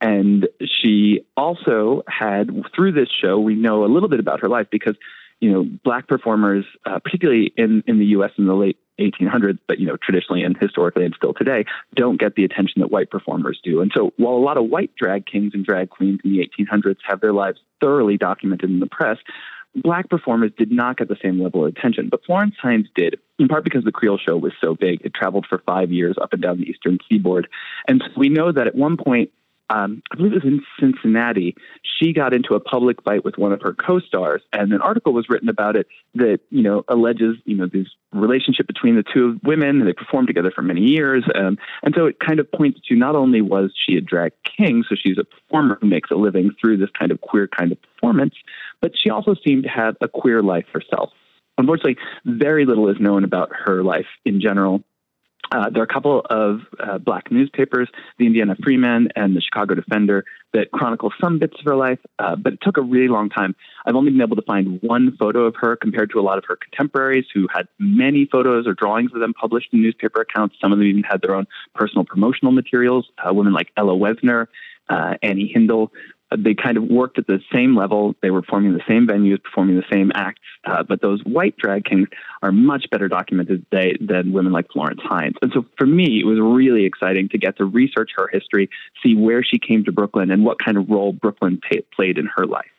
And 0.00 0.48
she 0.64 1.26
also 1.36 2.02
had, 2.08 2.50
through 2.74 2.92
this 2.92 3.08
show, 3.10 3.38
we 3.38 3.54
know 3.54 3.84
a 3.84 3.92
little 3.92 4.08
bit 4.08 4.18
about 4.18 4.40
her 4.40 4.48
life 4.48 4.66
because, 4.70 4.96
you 5.40 5.50
know, 5.50 5.64
black 5.84 6.06
performers, 6.06 6.64
uh, 6.84 6.98
particularly 6.98 7.52
in, 7.56 7.82
in 7.86 7.98
the 7.98 8.06
U.S. 8.06 8.30
in 8.38 8.46
the 8.46 8.54
late 8.54 8.78
1800s, 9.00 9.58
but 9.66 9.78
you 9.78 9.86
know, 9.86 9.96
traditionally 9.96 10.42
and 10.42 10.56
historically 10.60 11.04
and 11.04 11.14
still 11.16 11.32
today, 11.32 11.64
don't 11.94 12.20
get 12.20 12.34
the 12.34 12.44
attention 12.44 12.80
that 12.80 12.90
white 12.90 13.10
performers 13.10 13.58
do. 13.64 13.80
And 13.80 13.90
so, 13.94 14.12
while 14.18 14.34
a 14.34 14.44
lot 14.44 14.58
of 14.58 14.68
white 14.68 14.94
drag 14.96 15.26
kings 15.26 15.52
and 15.54 15.64
drag 15.64 15.90
queens 15.90 16.20
in 16.24 16.32
the 16.32 16.48
1800s 16.58 16.98
have 17.08 17.20
their 17.20 17.32
lives 17.32 17.58
thoroughly 17.80 18.18
documented 18.18 18.68
in 18.68 18.80
the 18.80 18.86
press, 18.86 19.16
black 19.74 20.10
performers 20.10 20.52
did 20.58 20.70
not 20.70 20.98
get 20.98 21.08
the 21.08 21.16
same 21.22 21.42
level 21.42 21.64
of 21.64 21.74
attention. 21.74 22.08
But 22.10 22.24
Florence 22.26 22.56
Hines 22.60 22.88
did, 22.94 23.18
in 23.38 23.48
part 23.48 23.64
because 23.64 23.84
the 23.84 23.92
Creole 23.92 24.18
show 24.18 24.36
was 24.36 24.52
so 24.62 24.74
big. 24.74 25.00
It 25.04 25.14
traveled 25.14 25.46
for 25.48 25.62
five 25.64 25.90
years 25.90 26.16
up 26.20 26.32
and 26.32 26.42
down 26.42 26.58
the 26.58 26.64
eastern 26.64 26.98
seaboard. 27.08 27.48
And 27.88 28.02
so 28.04 28.12
we 28.16 28.28
know 28.28 28.52
that 28.52 28.66
at 28.66 28.74
one 28.74 28.96
point, 28.96 29.30
um, 29.70 30.02
I 30.10 30.16
believe 30.16 30.32
it 30.32 30.44
was 30.44 30.52
in 30.52 30.62
Cincinnati, 30.80 31.54
she 31.82 32.12
got 32.12 32.34
into 32.34 32.54
a 32.54 32.60
public 32.60 33.02
fight 33.02 33.24
with 33.24 33.38
one 33.38 33.52
of 33.52 33.62
her 33.62 33.72
co-stars, 33.72 34.42
and 34.52 34.72
an 34.72 34.80
article 34.80 35.12
was 35.12 35.28
written 35.28 35.48
about 35.48 35.76
it 35.76 35.86
that 36.16 36.40
you 36.50 36.62
know 36.62 36.84
alleges 36.88 37.36
you 37.44 37.56
know 37.56 37.66
this 37.66 37.86
relationship 38.12 38.66
between 38.66 38.96
the 38.96 39.04
two 39.04 39.38
women. 39.44 39.84
They 39.84 39.92
performed 39.92 40.26
together 40.26 40.50
for 40.50 40.62
many 40.62 40.80
years, 40.80 41.24
um, 41.36 41.56
and 41.84 41.94
so 41.96 42.06
it 42.06 42.18
kind 42.18 42.40
of 42.40 42.50
points 42.50 42.80
to 42.88 42.96
not 42.96 43.14
only 43.14 43.40
was 43.40 43.72
she 43.76 43.96
a 43.96 44.00
drag 44.00 44.32
king, 44.44 44.84
so 44.88 44.96
she's 45.00 45.18
a 45.18 45.24
performer 45.24 45.78
who 45.80 45.86
makes 45.86 46.10
a 46.10 46.16
living 46.16 46.50
through 46.60 46.78
this 46.78 46.90
kind 46.98 47.12
of 47.12 47.20
queer 47.20 47.46
kind 47.46 47.70
of 47.70 47.78
performance, 47.80 48.34
but 48.80 48.92
she 48.98 49.08
also 49.08 49.34
seemed 49.46 49.62
to 49.62 49.68
have 49.68 49.96
a 50.00 50.08
queer 50.08 50.42
life 50.42 50.66
herself. 50.72 51.10
Unfortunately, 51.58 51.98
very 52.24 52.64
little 52.64 52.88
is 52.88 52.96
known 52.98 53.22
about 53.22 53.50
her 53.66 53.84
life 53.84 54.06
in 54.24 54.40
general. 54.40 54.82
Uh, 55.52 55.68
there 55.68 55.82
are 55.82 55.84
a 55.84 55.92
couple 55.92 56.20
of 56.30 56.60
uh, 56.78 56.98
black 56.98 57.30
newspapers, 57.30 57.88
the 58.18 58.26
Indiana 58.26 58.54
Freeman 58.62 59.08
and 59.16 59.36
the 59.36 59.40
Chicago 59.40 59.74
Defender, 59.74 60.24
that 60.52 60.70
chronicle 60.70 61.12
some 61.20 61.38
bits 61.38 61.56
of 61.58 61.64
her 61.64 61.74
life, 61.74 61.98
uh, 62.18 62.36
but 62.36 62.52
it 62.52 62.60
took 62.62 62.76
a 62.76 62.82
really 62.82 63.08
long 63.08 63.28
time. 63.28 63.54
I've 63.84 63.96
only 63.96 64.12
been 64.12 64.20
able 64.20 64.36
to 64.36 64.42
find 64.42 64.80
one 64.82 65.16
photo 65.16 65.46
of 65.46 65.56
her 65.60 65.76
compared 65.76 66.10
to 66.10 66.20
a 66.20 66.22
lot 66.22 66.38
of 66.38 66.44
her 66.46 66.56
contemporaries 66.56 67.26
who 67.34 67.48
had 67.52 67.66
many 67.78 68.26
photos 68.26 68.66
or 68.66 68.74
drawings 68.74 69.12
of 69.12 69.20
them 69.20 69.34
published 69.34 69.68
in 69.72 69.82
newspaper 69.82 70.20
accounts. 70.20 70.56
Some 70.60 70.72
of 70.72 70.78
them 70.78 70.86
even 70.86 71.02
had 71.02 71.20
their 71.22 71.34
own 71.34 71.46
personal 71.74 72.04
promotional 72.04 72.52
materials. 72.52 73.08
Women 73.24 73.52
like 73.52 73.72
Ella 73.76 73.94
Wesner, 73.94 74.46
uh, 74.88 75.14
Annie 75.22 75.50
Hindle, 75.52 75.92
they 76.36 76.54
kind 76.54 76.76
of 76.76 76.84
worked 76.84 77.18
at 77.18 77.26
the 77.26 77.40
same 77.52 77.76
level. 77.76 78.14
They 78.22 78.30
were 78.30 78.42
performing 78.42 78.74
the 78.74 78.84
same 78.88 79.06
venues, 79.06 79.42
performing 79.42 79.76
the 79.76 79.84
same 79.92 80.12
acts. 80.14 80.40
Uh, 80.64 80.82
but 80.82 81.00
those 81.00 81.20
white 81.24 81.56
drag 81.56 81.84
kings 81.84 82.08
are 82.42 82.52
much 82.52 82.86
better 82.90 83.08
documented 83.08 83.66
today 83.70 83.96
than 84.00 84.32
women 84.32 84.52
like 84.52 84.70
Florence 84.70 85.00
Hines. 85.02 85.34
And 85.42 85.50
so 85.52 85.64
for 85.76 85.86
me, 85.86 86.20
it 86.20 86.26
was 86.26 86.38
really 86.40 86.84
exciting 86.84 87.28
to 87.30 87.38
get 87.38 87.56
to 87.56 87.64
research 87.64 88.10
her 88.16 88.28
history, 88.28 88.68
see 89.02 89.14
where 89.14 89.42
she 89.42 89.58
came 89.58 89.84
to 89.84 89.92
Brooklyn, 89.92 90.30
and 90.30 90.44
what 90.44 90.58
kind 90.58 90.76
of 90.76 90.88
role 90.88 91.12
Brooklyn 91.12 91.60
t- 91.70 91.84
played 91.94 92.18
in 92.18 92.26
her 92.36 92.46
life. 92.46 92.70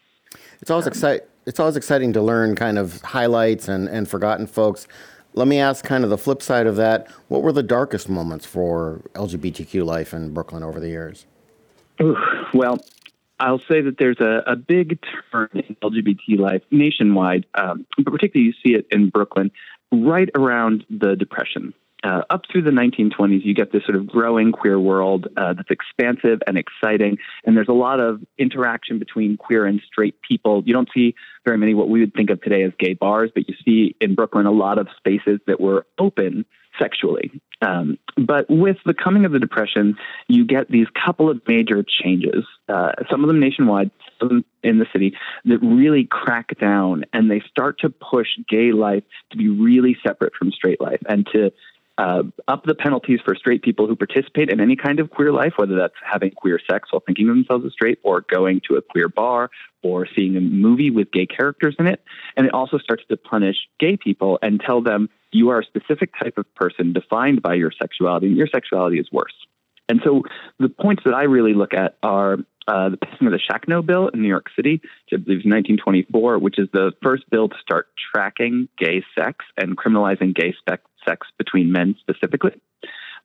It's 0.62 0.72
always 0.72 0.86
um, 0.86 0.92
exciting. 0.92 1.28
It's 1.48 1.60
always 1.60 1.76
exciting 1.76 2.14
to 2.14 2.22
learn 2.22 2.56
kind 2.56 2.78
of 2.78 3.02
highlights 3.02 3.68
and, 3.68 3.90
and 3.90 4.08
forgotten 4.08 4.46
folks. 4.46 4.88
Let 5.34 5.48
me 5.48 5.60
ask 5.60 5.84
kind 5.84 6.04
of 6.04 6.12
the 6.12 6.18
flip 6.18 6.42
side 6.44 6.68
of 6.68 6.76
that. 6.76 7.08
What 7.30 7.42
were 7.42 7.52
the 7.52 7.64
darkest 7.64 8.10
moments 8.10 8.46
for 8.46 9.02
LGBTQ 9.14 9.84
life 9.84 10.14
in 10.14 10.34
Brooklyn 10.34 10.62
over 10.62 10.80
the 10.80 10.90
years? 10.90 11.26
Ooh, 12.00 12.16
well, 12.54 12.80
I'll 13.42 13.60
say 13.60 13.82
that 13.82 13.98
there's 13.98 14.20
a, 14.20 14.44
a 14.46 14.56
big 14.56 15.00
turn 15.32 15.50
in 15.54 15.76
LGBT 15.84 16.38
life 16.38 16.62
nationwide, 16.70 17.48
um, 17.56 17.88
but 17.98 18.12
particularly 18.12 18.46
you 18.46 18.54
see 18.64 18.76
it 18.76 18.86
in 18.92 19.10
Brooklyn 19.10 19.50
right 19.92 20.30
around 20.36 20.86
the 20.92 21.16
Depression. 21.16 21.74
Uh, 22.04 22.22
up 22.30 22.44
through 22.52 22.64
the 22.64 22.72
1920s, 22.72 23.46
you 23.46 23.54
get 23.54 23.72
this 23.72 23.84
sort 23.84 23.96
of 23.96 24.08
growing 24.08 24.52
queer 24.52 24.80
world 24.80 25.28
uh, 25.38 25.54
that's 25.54 25.70
expansive 25.70 26.40
and 26.48 26.58
exciting, 26.58 27.18
and 27.46 27.56
there's 27.56 27.68
a 27.68 27.74
lot 27.74 28.00
of 28.00 28.22
interaction 28.40 28.98
between 28.98 29.38
queer 29.38 29.66
and 29.66 29.82
straight 29.86 30.20
people. 30.22 30.64
You 30.66 30.74
don't 30.74 30.90
see 30.94 31.14
very 31.46 31.58
many 31.58 31.74
what 31.74 31.90
we 31.90 32.00
would 32.00 32.14
think 32.14 32.30
of 32.30 32.42
today 32.42 32.64
as 32.64 32.72
gay 32.80 32.94
bars, 32.94 33.30
but 33.34 33.48
you 33.48 33.56
see 33.64 33.96
in 34.02 34.16
Brooklyn 34.16 34.46
a 34.46 34.52
lot 34.52 34.80
of 34.80 34.88
spaces 34.98 35.40
that 35.46 35.60
were 35.60 35.86
open 36.00 36.46
sexually. 36.80 37.42
Um, 37.62 37.98
but 38.18 38.50
with 38.50 38.78
the 38.86 38.94
coming 38.94 39.26
of 39.26 39.32
the 39.32 39.40
Depression, 39.40 39.96
you 40.28 40.46
get 40.46 40.70
these 40.70 40.88
couple 41.06 41.30
of 41.30 41.42
major 41.48 41.84
changes, 41.84 42.44
uh, 42.68 42.94
some 43.10 43.24
of 43.24 43.28
them 43.28 43.40
nationwide, 43.40 43.92
some 44.20 44.44
in 44.64 44.80
the 44.80 44.88
city, 44.92 45.16
that 45.46 45.60
really 45.60 46.06
crack 46.10 46.58
down 46.60 47.06
and 47.14 47.30
they 47.30 47.42
start 47.50 47.80
to 47.82 47.90
push 47.90 48.28
gay 48.50 48.72
life 48.72 49.04
to 49.32 49.38
be 49.38 49.50
really 49.50 49.98
separate 50.06 50.34
from 50.34 50.52
straight 50.52 50.82
life 50.82 51.02
and 51.08 51.28
to 51.34 51.52
uh, 52.02 52.24
up 52.48 52.64
the 52.66 52.74
penalties 52.74 53.20
for 53.24 53.36
straight 53.36 53.62
people 53.62 53.86
who 53.86 53.96
participate 53.96 54.50
in 54.50 54.60
any 54.60 54.76
kind 54.76 55.00
of 55.00 55.12
queer 55.12 55.32
life, 55.32 55.54
whether 55.58 55.76
that's 55.76 55.94
having 56.04 56.32
queer 56.32 56.60
sex 56.70 56.90
while 56.92 57.04
thinking 57.06 57.30
of 57.30 57.36
themselves 57.36 57.64
as 57.64 57.74
straight, 57.74 58.00
or 58.02 58.22
going 58.22 58.60
to 58.68 58.76
a 58.76 58.82
queer 58.82 59.08
bar, 59.08 59.52
or 59.84 60.08
seeing 60.16 60.36
a 60.36 60.42
movie 60.42 60.90
with 60.90 61.12
gay 61.12 61.28
characters 61.28 61.76
in 61.78 61.86
it. 61.86 62.04
And 62.36 62.48
it 62.48 62.54
also 62.54 62.80
starts 62.80 63.04
to 63.10 63.18
punish 63.18 63.58
gay 63.80 63.98
people 63.98 64.40
and 64.42 64.60
tell 64.60 64.82
them 64.82 65.10
you 65.32 65.50
are 65.50 65.60
a 65.60 65.66
specific 65.66 66.12
type 66.22 66.40
of 66.40 66.54
person 66.56 66.92
defined 66.92 67.44
by 67.44 67.54
your 67.54 67.72
sexuality, 67.80 68.28
and 68.28 68.38
your 68.38 68.48
sexuality 68.52 68.98
is 68.98 69.08
worse. 69.12 69.36
And 69.88 70.02
so 70.04 70.24
the 70.58 70.70
points 70.70 71.04
that 71.06 71.14
I 71.14 71.24
really 71.24 71.54
look 71.54 71.74
at 71.76 71.98
are 72.02 72.38
uh, 72.68 72.90
the 72.90 72.98
passing 72.98 73.28
of 73.28 73.34
the 73.34 73.40
Schackno 73.40 73.86
Bill 73.86 74.08
in 74.08 74.22
New 74.22 74.28
York 74.28 74.48
City, 74.56 74.82
which 74.82 75.14
I 75.14 75.18
believe 75.18 75.40
is 75.40 75.46
1924, 75.46 76.40
which 76.40 76.58
is 76.58 76.68
the 76.74 76.94
first 77.04 77.30
bill 77.30 77.50
to 77.50 77.56
start 77.62 77.90
tracking 78.12 78.70
gay 78.78 79.04
sex 79.18 79.46
and 79.58 79.78
criminalizing 79.78 80.34
gay 80.34 80.56
sex 80.68 80.84
between 81.38 81.72
men 81.72 81.96
specifically. 82.00 82.60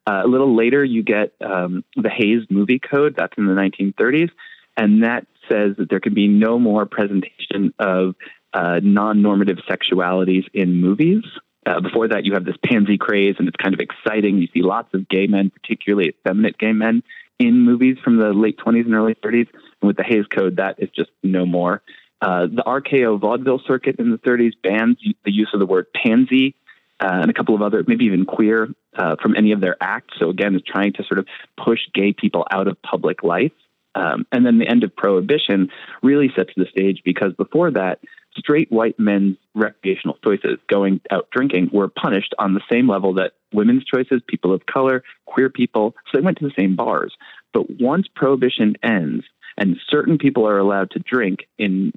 Uh, 0.07 0.23
a 0.25 0.29
little 0.29 0.55
later, 0.57 0.85
you 0.85 1.03
get 1.03 1.33
um, 1.45 1.85
the 1.97 2.11
Hays 2.11 2.47
Movie 2.49 2.79
Code. 2.79 3.15
That's 3.17 3.33
in 3.37 3.47
the 3.47 3.55
1930s, 3.55 4.31
and 4.77 5.03
that 5.03 5.27
says 5.51 5.77
that 5.79 5.89
there 5.91 6.01
can 6.01 6.15
be 6.15 6.29
no 6.29 6.59
more 6.59 6.87
presentation 6.87 7.75
of 7.79 8.15
uh, 8.53 8.81
non-normative 8.83 9.59
sexualities 9.69 10.45
in 10.55 10.81
movies. 10.81 11.25
Uh, 11.67 11.81
before 11.81 12.09
that, 12.09 12.25
you 12.25 12.35
have 12.35 12.45
this 12.45 12.57
pansy 12.65 12.97
craze, 12.97 13.35
and 13.39 13.49
it's 13.49 13.57
kind 13.57 13.75
of 13.75 13.81
exciting. 13.81 14.39
You 14.39 14.49
see 14.55 14.63
lots 14.63 14.95
of 14.95 15.09
gay 15.09 15.27
men, 15.27 15.51
particularly 15.51 16.11
effeminate 16.11 16.57
gay 16.59 16.73
men, 16.73 17.03
in 17.41 17.61
movies 17.61 17.97
from 18.05 18.19
the 18.19 18.33
late 18.33 18.59
20s 18.59 18.85
and 18.85 18.95
early 18.95 19.15
30s. 19.15 19.49
And 19.81 19.89
with 19.89 19.97
the 19.97 20.05
Hays 20.05 20.27
Code, 20.27 20.57
that 20.57 20.77
is 20.79 20.89
just 20.95 21.11
no 21.25 21.45
more. 21.45 21.83
Uh, 22.23 22.47
the 22.47 22.63
RKO 22.65 23.21
vaudeville 23.21 23.61
circuit 23.67 23.97
in 23.99 24.11
the 24.11 24.19
30s 24.19 24.53
bans 24.63 24.97
the 25.25 25.33
use 25.33 25.51
of 25.53 25.61
the 25.61 25.67
word 25.67 25.87
pansy 25.93 26.55
uh, 27.01 27.21
and 27.23 27.31
a 27.31 27.35
couple 27.35 27.55
of 27.55 27.63
other, 27.63 27.85
maybe 27.87 28.05
even 28.07 28.25
queer, 28.25 28.69
uh, 28.97 29.17
from 29.21 29.37
any 29.37 29.53
of 29.53 29.61
their 29.61 29.77
acts. 29.81 30.15
So 30.19 30.31
again, 30.31 30.55
is 30.55 30.63
trying 30.67 30.95
to 30.95 31.05
sort 31.05 31.19
of 31.19 31.27
push 31.63 31.81
gay 31.95 32.13
people 32.13 32.47
out 32.51 32.69
of 32.69 32.81
public 32.83 33.23
life. 33.23 33.53
Um, 33.95 34.27
and 34.31 34.45
then 34.45 34.59
the 34.59 34.69
end 34.69 34.85
of 34.85 34.95
prohibition 34.95 35.71
really 36.03 36.31
sets 36.37 36.51
the 36.57 36.67
stage 36.71 37.01
because 37.05 37.33
before 37.35 37.71
that, 37.73 38.01
straight 38.37 38.71
white 38.71 38.99
men's 38.99 39.37
recreational 39.55 40.19
choices, 40.23 40.59
going 40.71 41.01
out 41.11 41.29
drinking, 41.31 41.71
were 41.73 41.89
punished 41.89 42.35
on 42.39 42.55
the 42.55 42.61
same 42.71 42.89
level 42.89 43.15
that 43.15 43.33
women's 43.53 43.85
choices, 43.85 44.21
people 44.27 44.53
of 44.53 44.67
color, 44.67 45.03
queer 45.27 45.49
people. 45.49 45.95
So 46.07 46.19
they 46.19 46.25
went 46.25 46.39
to 46.39 46.45
the 46.45 46.55
same 46.59 46.77
bars. 46.77 47.15
But 47.55 47.81
once 47.81 48.07
prohibition 48.15 48.77
ends 48.83 49.25
and 49.57 49.77
certain 49.89 50.19
people 50.19 50.47
are 50.47 50.59
allowed 50.59 50.91
to 50.91 50.99
drink 50.99 51.49
in 51.59 51.93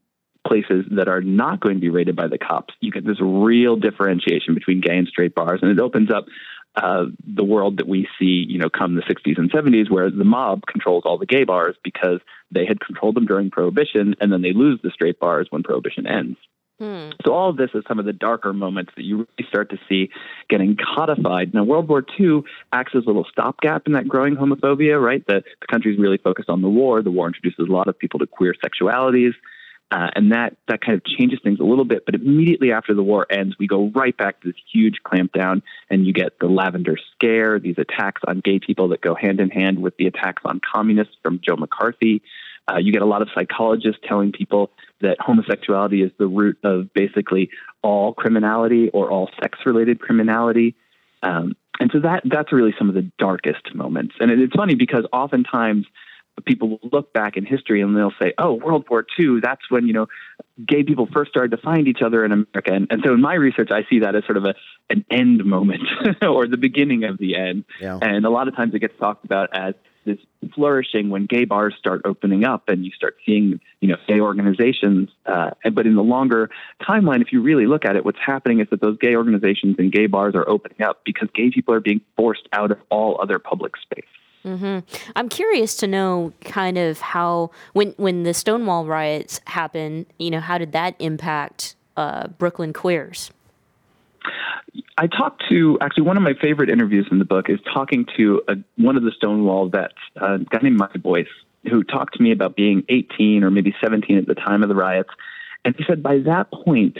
places 0.49 0.85
that 0.91 1.07
are 1.07 1.21
not 1.21 1.59
going 1.59 1.75
to 1.75 1.81
be 1.81 1.89
raided 1.89 2.15
by 2.15 2.27
the 2.27 2.37
cops, 2.37 2.73
you 2.79 2.91
get 2.91 3.05
this 3.05 3.21
real 3.21 3.75
differentiation 3.75 4.55
between 4.55 4.81
gay 4.81 4.97
and 4.97 5.07
straight 5.07 5.35
bars, 5.35 5.59
and 5.61 5.71
it 5.71 5.79
opens 5.79 6.09
up 6.11 6.25
uh, 6.75 7.05
the 7.25 7.43
world 7.43 7.77
that 7.77 7.87
we 7.87 8.07
see, 8.19 8.45
you 8.47 8.57
know, 8.57 8.69
come 8.69 8.95
the 8.95 9.01
60s 9.01 9.37
and 9.37 9.51
70s, 9.51 9.89
where 9.89 10.09
the 10.09 10.23
mob 10.23 10.63
controls 10.65 11.03
all 11.05 11.17
the 11.17 11.25
gay 11.25 11.43
bars 11.43 11.75
because 11.83 12.19
they 12.51 12.65
had 12.65 12.79
controlled 12.79 13.15
them 13.15 13.25
during 13.25 13.51
Prohibition, 13.51 14.15
and 14.19 14.31
then 14.31 14.41
they 14.41 14.53
lose 14.53 14.79
the 14.83 14.91
straight 14.91 15.19
bars 15.19 15.47
when 15.49 15.63
Prohibition 15.63 16.07
ends. 16.07 16.37
Hmm. 16.79 17.09
So 17.25 17.33
all 17.33 17.49
of 17.49 17.57
this 17.57 17.71
is 17.73 17.83
some 17.87 17.99
of 17.99 18.05
the 18.05 18.13
darker 18.13 18.53
moments 18.53 18.93
that 18.95 19.03
you 19.03 19.17
really 19.17 19.49
start 19.49 19.69
to 19.71 19.77
see 19.89 20.09
getting 20.49 20.77
codified. 20.77 21.53
Now, 21.53 21.65
World 21.65 21.89
War 21.89 22.05
II 22.17 22.43
acts 22.71 22.93
as 22.95 23.03
a 23.03 23.07
little 23.07 23.25
stopgap 23.29 23.83
in 23.85 23.93
that 23.93 24.07
growing 24.07 24.37
homophobia, 24.37 25.01
right? 25.01 25.25
The, 25.27 25.43
the 25.59 25.67
country's 25.69 25.99
really 25.99 26.17
focused 26.17 26.49
on 26.49 26.61
the 26.61 26.69
war. 26.69 27.01
The 27.01 27.11
war 27.11 27.27
introduces 27.27 27.67
a 27.67 27.71
lot 27.71 27.89
of 27.89 27.99
people 27.99 28.19
to 28.19 28.27
queer 28.27 28.55
sexualities. 28.63 29.33
Uh, 29.91 30.07
and 30.15 30.31
that 30.31 30.55
that 30.67 30.81
kind 30.81 30.95
of 30.95 31.03
changes 31.03 31.39
things 31.43 31.59
a 31.59 31.63
little 31.63 31.85
bit. 31.85 32.05
But 32.05 32.13
immediately 32.13 32.71
after 32.71 32.93
the 32.93 33.01
war 33.01 33.25
ends, 33.29 33.55
we 33.57 33.65
go 33.65 33.89
right 33.95 34.15
back 34.15 34.39
to 34.41 34.49
this 34.49 34.61
huge 34.71 34.97
clampdown, 35.03 35.63
and 35.89 36.05
you 36.05 36.13
get 36.13 36.37
the 36.39 36.47
Lavender 36.47 36.95
Scare, 37.15 37.59
these 37.59 37.77
attacks 37.79 38.21
on 38.27 38.39
gay 38.39 38.59
people 38.59 38.89
that 38.89 39.01
go 39.01 39.15
hand 39.15 39.39
in 39.39 39.49
hand 39.49 39.81
with 39.81 39.97
the 39.97 40.05
attacks 40.05 40.43
on 40.45 40.61
communists 40.61 41.15
from 41.23 41.39
Joe 41.43 41.55
McCarthy. 41.55 42.21
Uh, 42.71 42.77
you 42.77 42.91
get 42.91 43.01
a 43.01 43.05
lot 43.05 43.23
of 43.23 43.29
psychologists 43.33 43.99
telling 44.07 44.31
people 44.31 44.69
that 45.01 45.17
homosexuality 45.19 46.03
is 46.03 46.11
the 46.19 46.27
root 46.27 46.59
of 46.63 46.93
basically 46.93 47.49
all 47.81 48.13
criminality 48.13 48.89
or 48.89 49.09
all 49.09 49.27
sex-related 49.41 49.99
criminality. 49.99 50.75
Um, 51.23 51.55
and 51.79 51.89
so 51.91 51.99
that 52.01 52.21
that's 52.25 52.53
really 52.53 52.75
some 52.77 52.89
of 52.89 52.95
the 52.95 53.09
darkest 53.17 53.73
moments. 53.73 54.15
And 54.19 54.29
it, 54.29 54.39
it's 54.39 54.55
funny 54.55 54.75
because 54.75 55.05
oftentimes 55.11 55.87
people 56.45 56.69
will 56.69 56.89
look 56.91 57.13
back 57.13 57.37
in 57.37 57.45
history 57.45 57.81
and 57.81 57.95
they'll 57.95 58.13
say, 58.21 58.33
"Oh, 58.37 58.53
World 58.53 58.85
War 58.89 59.05
II, 59.19 59.39
that's 59.41 59.69
when 59.69 59.87
you 59.87 59.93
know 59.93 60.07
gay 60.65 60.83
people 60.83 61.07
first 61.11 61.31
started 61.31 61.51
to 61.51 61.57
find 61.57 61.87
each 61.87 62.01
other 62.01 62.25
in 62.25 62.31
America." 62.31 62.73
And, 62.73 62.87
and 62.89 63.01
so 63.05 63.13
in 63.13 63.21
my 63.21 63.33
research, 63.35 63.69
I 63.71 63.83
see 63.89 63.99
that 63.99 64.15
as 64.15 64.25
sort 64.25 64.37
of 64.37 64.45
a 64.45 64.55
an 64.89 65.05
end 65.11 65.45
moment 65.45 65.83
or 66.21 66.47
the 66.47 66.57
beginning 66.57 67.03
of 67.03 67.17
the 67.17 67.35
end. 67.35 67.65
Yeah. 67.79 67.99
And 68.01 68.25
a 68.25 68.29
lot 68.29 68.47
of 68.47 68.55
times 68.55 68.73
it 68.73 68.79
gets 68.79 68.97
talked 68.99 69.25
about 69.25 69.49
as 69.53 69.75
this 70.05 70.17
flourishing 70.55 71.09
when 71.09 71.25
gay 71.25 71.45
bars 71.45 71.75
start 71.77 72.01
opening 72.05 72.43
up 72.43 72.69
and 72.69 72.85
you 72.85 72.91
start 72.91 73.17
seeing 73.25 73.59
you 73.81 73.89
know 73.89 73.97
gay 74.07 74.19
organizations. 74.19 75.09
Uh, 75.25 75.51
but 75.73 75.85
in 75.85 75.95
the 75.95 76.03
longer 76.03 76.49
timeline, 76.81 77.21
if 77.21 77.31
you 77.31 77.41
really 77.41 77.67
look 77.67 77.85
at 77.85 77.95
it, 77.95 78.05
what's 78.05 78.19
happening 78.25 78.59
is 78.59 78.67
that 78.71 78.81
those 78.81 78.97
gay 78.97 79.15
organizations 79.15 79.75
and 79.77 79.91
gay 79.91 80.07
bars 80.07 80.35
are 80.35 80.47
opening 80.47 80.81
up 80.81 81.01
because 81.05 81.29
gay 81.33 81.51
people 81.51 81.73
are 81.73 81.79
being 81.79 82.01
forced 82.15 82.47
out 82.53 82.71
of 82.71 82.79
all 82.89 83.19
other 83.21 83.39
public 83.39 83.73
space. 83.77 84.05
Mm-hmm. 84.45 84.79
I'm 85.15 85.29
curious 85.29 85.75
to 85.77 85.87
know 85.87 86.33
kind 86.41 86.77
of 86.77 86.99
how 87.01 87.51
when 87.73 87.93
when 87.97 88.23
the 88.23 88.33
Stonewall 88.33 88.85
riots 88.85 89.41
happened, 89.47 90.05
you 90.17 90.31
know, 90.31 90.39
how 90.39 90.57
did 90.57 90.71
that 90.71 90.95
impact 90.99 91.75
uh, 91.97 92.27
Brooklyn 92.27 92.71
queers? 92.71 93.31
I 94.97 95.07
talked 95.07 95.43
to 95.49 95.77
actually 95.81 96.03
one 96.03 96.17
of 96.17 96.23
my 96.23 96.33
favorite 96.41 96.69
interviews 96.69 97.07
in 97.11 97.19
the 97.19 97.25
book 97.25 97.49
is 97.49 97.59
talking 97.73 98.05
to 98.17 98.41
a, 98.47 98.55
one 98.77 98.95
of 98.95 99.03
the 99.03 99.11
Stonewall 99.11 99.67
vets, 99.67 99.95
a 100.15 100.39
guy 100.39 100.59
named 100.61 100.77
Mike 100.77 101.01
Boyce, 101.01 101.27
who 101.69 101.83
talked 101.83 102.15
to 102.15 102.23
me 102.23 102.31
about 102.31 102.55
being 102.55 102.83
18 102.89 103.43
or 103.43 103.51
maybe 103.51 103.73
17 103.81 104.17
at 104.17 104.27
the 104.27 104.35
time 104.35 104.63
of 104.63 104.69
the 104.69 104.75
riots, 104.75 105.09
and 105.65 105.75
he 105.75 105.83
said 105.85 106.01
by 106.03 106.19
that 106.19 106.51
point 106.51 106.97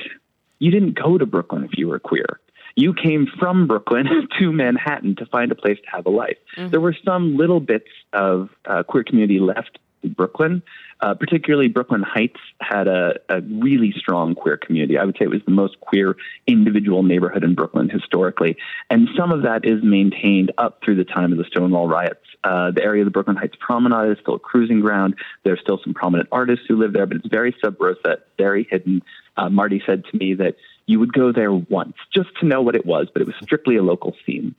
you 0.60 0.72
didn't 0.72 0.93
go 0.93 1.17
to 1.17 1.25
Brooklyn 1.25 1.63
if 1.63 1.77
you 1.77 1.88
were 1.88 2.00
queer 2.00 2.39
you 2.79 2.93
came 2.93 3.27
from 3.39 3.67
Brooklyn 3.67 4.05
to 4.39 4.51
Manhattan 4.51 5.15
to 5.17 5.25
find 5.25 5.51
a 5.51 5.55
place 5.55 5.77
to 5.83 5.95
have 5.95 6.05
a 6.05 6.09
life. 6.09 6.38
Mm-hmm. 6.57 6.69
There 6.69 6.79
were 6.79 6.95
some 7.05 7.38
little 7.38 7.59
bits 7.59 7.89
of 8.13 8.50
uh, 8.65 8.83
queer 8.83 9.03
community 9.03 9.39
left 9.39 9.79
in 10.03 10.13
Brooklyn. 10.13 10.63
Uh, 11.01 11.13
particularly, 11.13 11.69
Brooklyn 11.69 12.03
Heights 12.03 12.39
had 12.59 12.88
a, 12.88 13.13
a, 13.29 13.39
really 13.41 13.93
strong 13.98 14.36
queer 14.36 14.57
community. 14.57 14.98
I 14.98 15.05
would 15.05 15.15
say 15.17 15.25
it 15.25 15.29
was 15.29 15.41
the 15.45 15.51
most 15.51 15.79
queer 15.79 16.15
individual 16.45 17.03
neighborhood 17.03 17.45
in 17.45 17.55
Brooklyn 17.55 17.89
historically. 17.89 18.57
And 18.89 19.07
some 19.17 19.31
of 19.31 19.43
that 19.43 19.63
is 19.63 19.81
maintained 19.81 20.51
up 20.57 20.81
through 20.83 20.95
the 20.95 21.05
time 21.05 21.31
of 21.31 21.38
the 21.38 21.45
Stonewall 21.45 21.88
riots. 21.88 22.19
Uh, 22.43 22.71
the 22.71 22.83
area 22.83 23.01
of 23.01 23.05
the 23.05 23.12
Brooklyn 23.12 23.38
Heights 23.38 23.55
Promenade 23.59 24.12
is 24.12 24.17
still 24.21 24.36
a 24.36 24.39
cruising 24.39 24.81
ground. 24.81 25.15
There's 25.43 25.62
still 25.62 25.79
some 25.83 25.93
prominent 25.93 26.27
artists 26.33 26.65
who 26.67 26.77
live 26.77 26.91
there, 26.91 27.05
but 27.05 27.17
it's 27.17 27.27
very 27.27 27.55
sub 27.63 27.79
rosa, 27.79 28.17
very 28.38 28.67
hidden. 28.69 29.01
Uh, 29.38 29.50
Marty 29.50 29.81
said 29.86 30.03
to 30.12 30.17
me 30.17 30.33
that 30.33 30.55
you 30.89 31.00
would 31.00 31.13
go 31.13 31.31
there 31.31 31.53
once 31.53 31.93
just 32.12 32.29
to 32.39 32.48
know 32.48 32.63
what 32.63 32.75
it 32.75 32.84
was, 32.84 33.08
but 33.13 33.22
it 33.22 33.25
was 33.27 33.36
strictly 33.43 33.77
a 33.77 33.84
local 33.84 34.15
scene. 34.25 34.55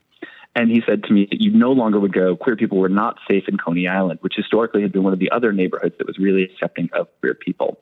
And 0.54 0.70
he 0.70 0.80
said 0.86 1.02
to 1.04 1.12
me 1.12 1.26
that 1.28 1.40
you 1.40 1.50
no 1.50 1.72
longer 1.72 1.98
would 1.98 2.12
go, 2.12 2.36
queer 2.36 2.54
people 2.54 2.78
were 2.78 2.88
not 2.88 3.18
safe 3.28 3.48
in 3.48 3.56
Coney 3.56 3.88
Island, 3.88 4.20
which 4.22 4.34
historically 4.36 4.82
had 4.82 4.92
been 4.92 5.02
one 5.02 5.12
of 5.12 5.18
the 5.18 5.30
other 5.32 5.52
neighborhoods 5.52 5.96
that 5.98 6.06
was 6.06 6.18
really 6.18 6.44
accepting 6.44 6.88
of 6.92 7.08
queer 7.18 7.34
people. 7.34 7.78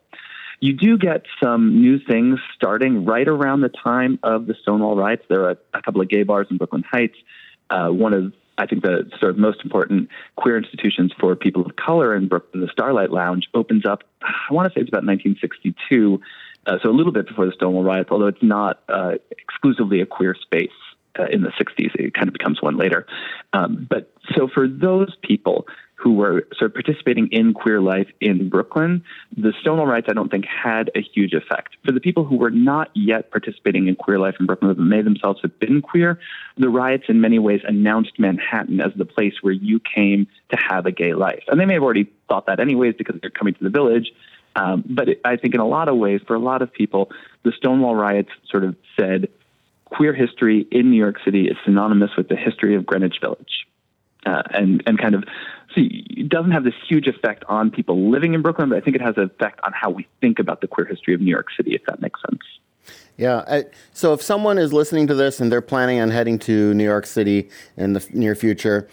You 0.60 0.72
do 0.72 0.96
get 0.96 1.24
some 1.42 1.80
new 1.80 1.98
things 1.98 2.40
starting 2.54 3.04
right 3.04 3.28
around 3.28 3.60
the 3.60 3.68
time 3.68 4.18
of 4.22 4.46
the 4.46 4.54
Stonewall 4.62 4.96
riots. 4.96 5.24
There 5.28 5.44
are 5.44 5.56
a, 5.74 5.82
couple 5.82 6.00
of 6.00 6.08
gay 6.08 6.22
bars 6.22 6.46
in 6.50 6.56
Brooklyn 6.56 6.84
Heights. 6.90 7.16
Uh, 7.68 7.88
one 7.88 8.14
of, 8.14 8.32
I 8.56 8.66
think, 8.66 8.82
the 8.82 9.10
sort 9.20 9.30
of 9.30 9.38
most 9.38 9.62
important 9.62 10.08
queer 10.36 10.56
institutions 10.56 11.12
for 11.20 11.36
people 11.36 11.66
of 11.66 11.76
color 11.76 12.16
in 12.16 12.28
Brooklyn, 12.28 12.62
the 12.62 12.72
Starlight 12.72 13.10
Lounge, 13.10 13.46
opens 13.54 13.84
up, 13.84 14.04
I 14.22 14.52
want 14.52 14.66
to 14.66 14.70
say 14.70 14.80
it's 14.80 14.88
about 14.88 15.04
1962 15.04 16.20
uh, 16.68 16.78
so 16.82 16.90
a 16.90 16.92
little 16.92 17.12
bit 17.12 17.26
before 17.26 17.46
the 17.46 17.52
Stonewall 17.52 17.82
riots, 17.82 18.10
although 18.10 18.26
it's 18.26 18.42
not 18.42 18.80
uh, 18.88 19.12
exclusively 19.30 20.00
a 20.00 20.06
queer 20.06 20.34
space 20.40 20.70
uh, 21.18 21.24
in 21.30 21.42
the 21.42 21.50
60s. 21.50 21.94
It 21.94 22.14
kind 22.14 22.28
of 22.28 22.34
becomes 22.34 22.60
one 22.60 22.76
later. 22.76 23.06
Um, 23.52 23.86
but 23.88 24.12
so 24.36 24.48
for 24.52 24.68
those 24.68 25.16
people 25.22 25.66
who 25.94 26.12
were 26.12 26.46
sort 26.56 26.70
of 26.70 26.74
participating 26.74 27.28
in 27.32 27.52
queer 27.54 27.80
life 27.80 28.06
in 28.20 28.48
Brooklyn, 28.48 29.02
the 29.36 29.52
Stonewall 29.60 29.86
riots, 29.86 30.06
I 30.08 30.12
don't 30.12 30.30
think, 30.30 30.44
had 30.44 30.90
a 30.94 31.00
huge 31.00 31.32
effect. 31.32 31.76
For 31.84 31.90
the 31.90 32.00
people 32.00 32.24
who 32.24 32.36
were 32.36 32.52
not 32.52 32.90
yet 32.94 33.32
participating 33.32 33.88
in 33.88 33.96
queer 33.96 34.18
life 34.18 34.36
in 34.38 34.46
Brooklyn, 34.46 34.74
but 34.74 34.82
may 34.82 35.02
themselves 35.02 35.40
have 35.42 35.58
been 35.58 35.82
queer, 35.82 36.20
the 36.56 36.68
riots 36.68 37.04
in 37.08 37.20
many 37.20 37.40
ways 37.40 37.62
announced 37.66 38.12
Manhattan 38.18 38.80
as 38.80 38.92
the 38.94 39.06
place 39.06 39.34
where 39.40 39.52
you 39.52 39.80
came 39.80 40.28
to 40.50 40.56
have 40.56 40.86
a 40.86 40.92
gay 40.92 41.14
life. 41.14 41.42
And 41.48 41.58
they 41.58 41.64
may 41.64 41.74
have 41.74 41.82
already 41.82 42.08
thought 42.28 42.46
that 42.46 42.60
anyways 42.60 42.94
because 42.96 43.16
they're 43.20 43.30
coming 43.30 43.54
to 43.54 43.64
the 43.64 43.70
village. 43.70 44.12
Um, 44.56 44.84
but 44.88 45.08
it, 45.08 45.20
I 45.24 45.36
think 45.36 45.54
in 45.54 45.60
a 45.60 45.66
lot 45.66 45.88
of 45.88 45.96
ways, 45.96 46.20
for 46.26 46.34
a 46.34 46.40
lot 46.40 46.62
of 46.62 46.72
people, 46.72 47.10
the 47.44 47.52
Stonewall 47.56 47.94
riots 47.94 48.30
sort 48.50 48.64
of 48.64 48.76
said 48.98 49.28
queer 49.84 50.12
history 50.12 50.66
in 50.70 50.90
New 50.90 50.98
York 50.98 51.16
City 51.24 51.48
is 51.48 51.56
synonymous 51.64 52.10
with 52.16 52.28
the 52.28 52.36
history 52.36 52.74
of 52.74 52.84
Greenwich 52.84 53.16
Village. 53.20 53.66
Uh, 54.26 54.42
and, 54.50 54.82
and 54.84 54.98
kind 54.98 55.14
of 55.14 55.24
see, 55.74 56.04
it 56.10 56.28
doesn't 56.28 56.50
have 56.50 56.64
this 56.64 56.74
huge 56.88 57.06
effect 57.06 57.44
on 57.48 57.70
people 57.70 58.10
living 58.10 58.34
in 58.34 58.42
Brooklyn, 58.42 58.68
but 58.68 58.76
I 58.76 58.80
think 58.80 58.96
it 58.96 59.00
has 59.00 59.16
an 59.16 59.22
effect 59.24 59.60
on 59.62 59.72
how 59.72 59.90
we 59.90 60.06
think 60.20 60.38
about 60.38 60.60
the 60.60 60.66
queer 60.66 60.86
history 60.86 61.14
of 61.14 61.20
New 61.20 61.30
York 61.30 61.46
City, 61.56 61.74
if 61.74 61.84
that 61.86 62.02
makes 62.02 62.20
sense. 62.28 62.42
Yeah. 63.16 63.44
I, 63.48 63.64
so 63.92 64.12
if 64.12 64.22
someone 64.22 64.58
is 64.58 64.72
listening 64.72 65.06
to 65.06 65.14
this 65.14 65.40
and 65.40 65.50
they're 65.50 65.60
planning 65.60 66.00
on 66.00 66.10
heading 66.10 66.38
to 66.40 66.74
New 66.74 66.84
York 66.84 67.06
City 67.06 67.48
in 67.76 67.92
the 67.92 68.06
near 68.12 68.34
future, 68.34 68.88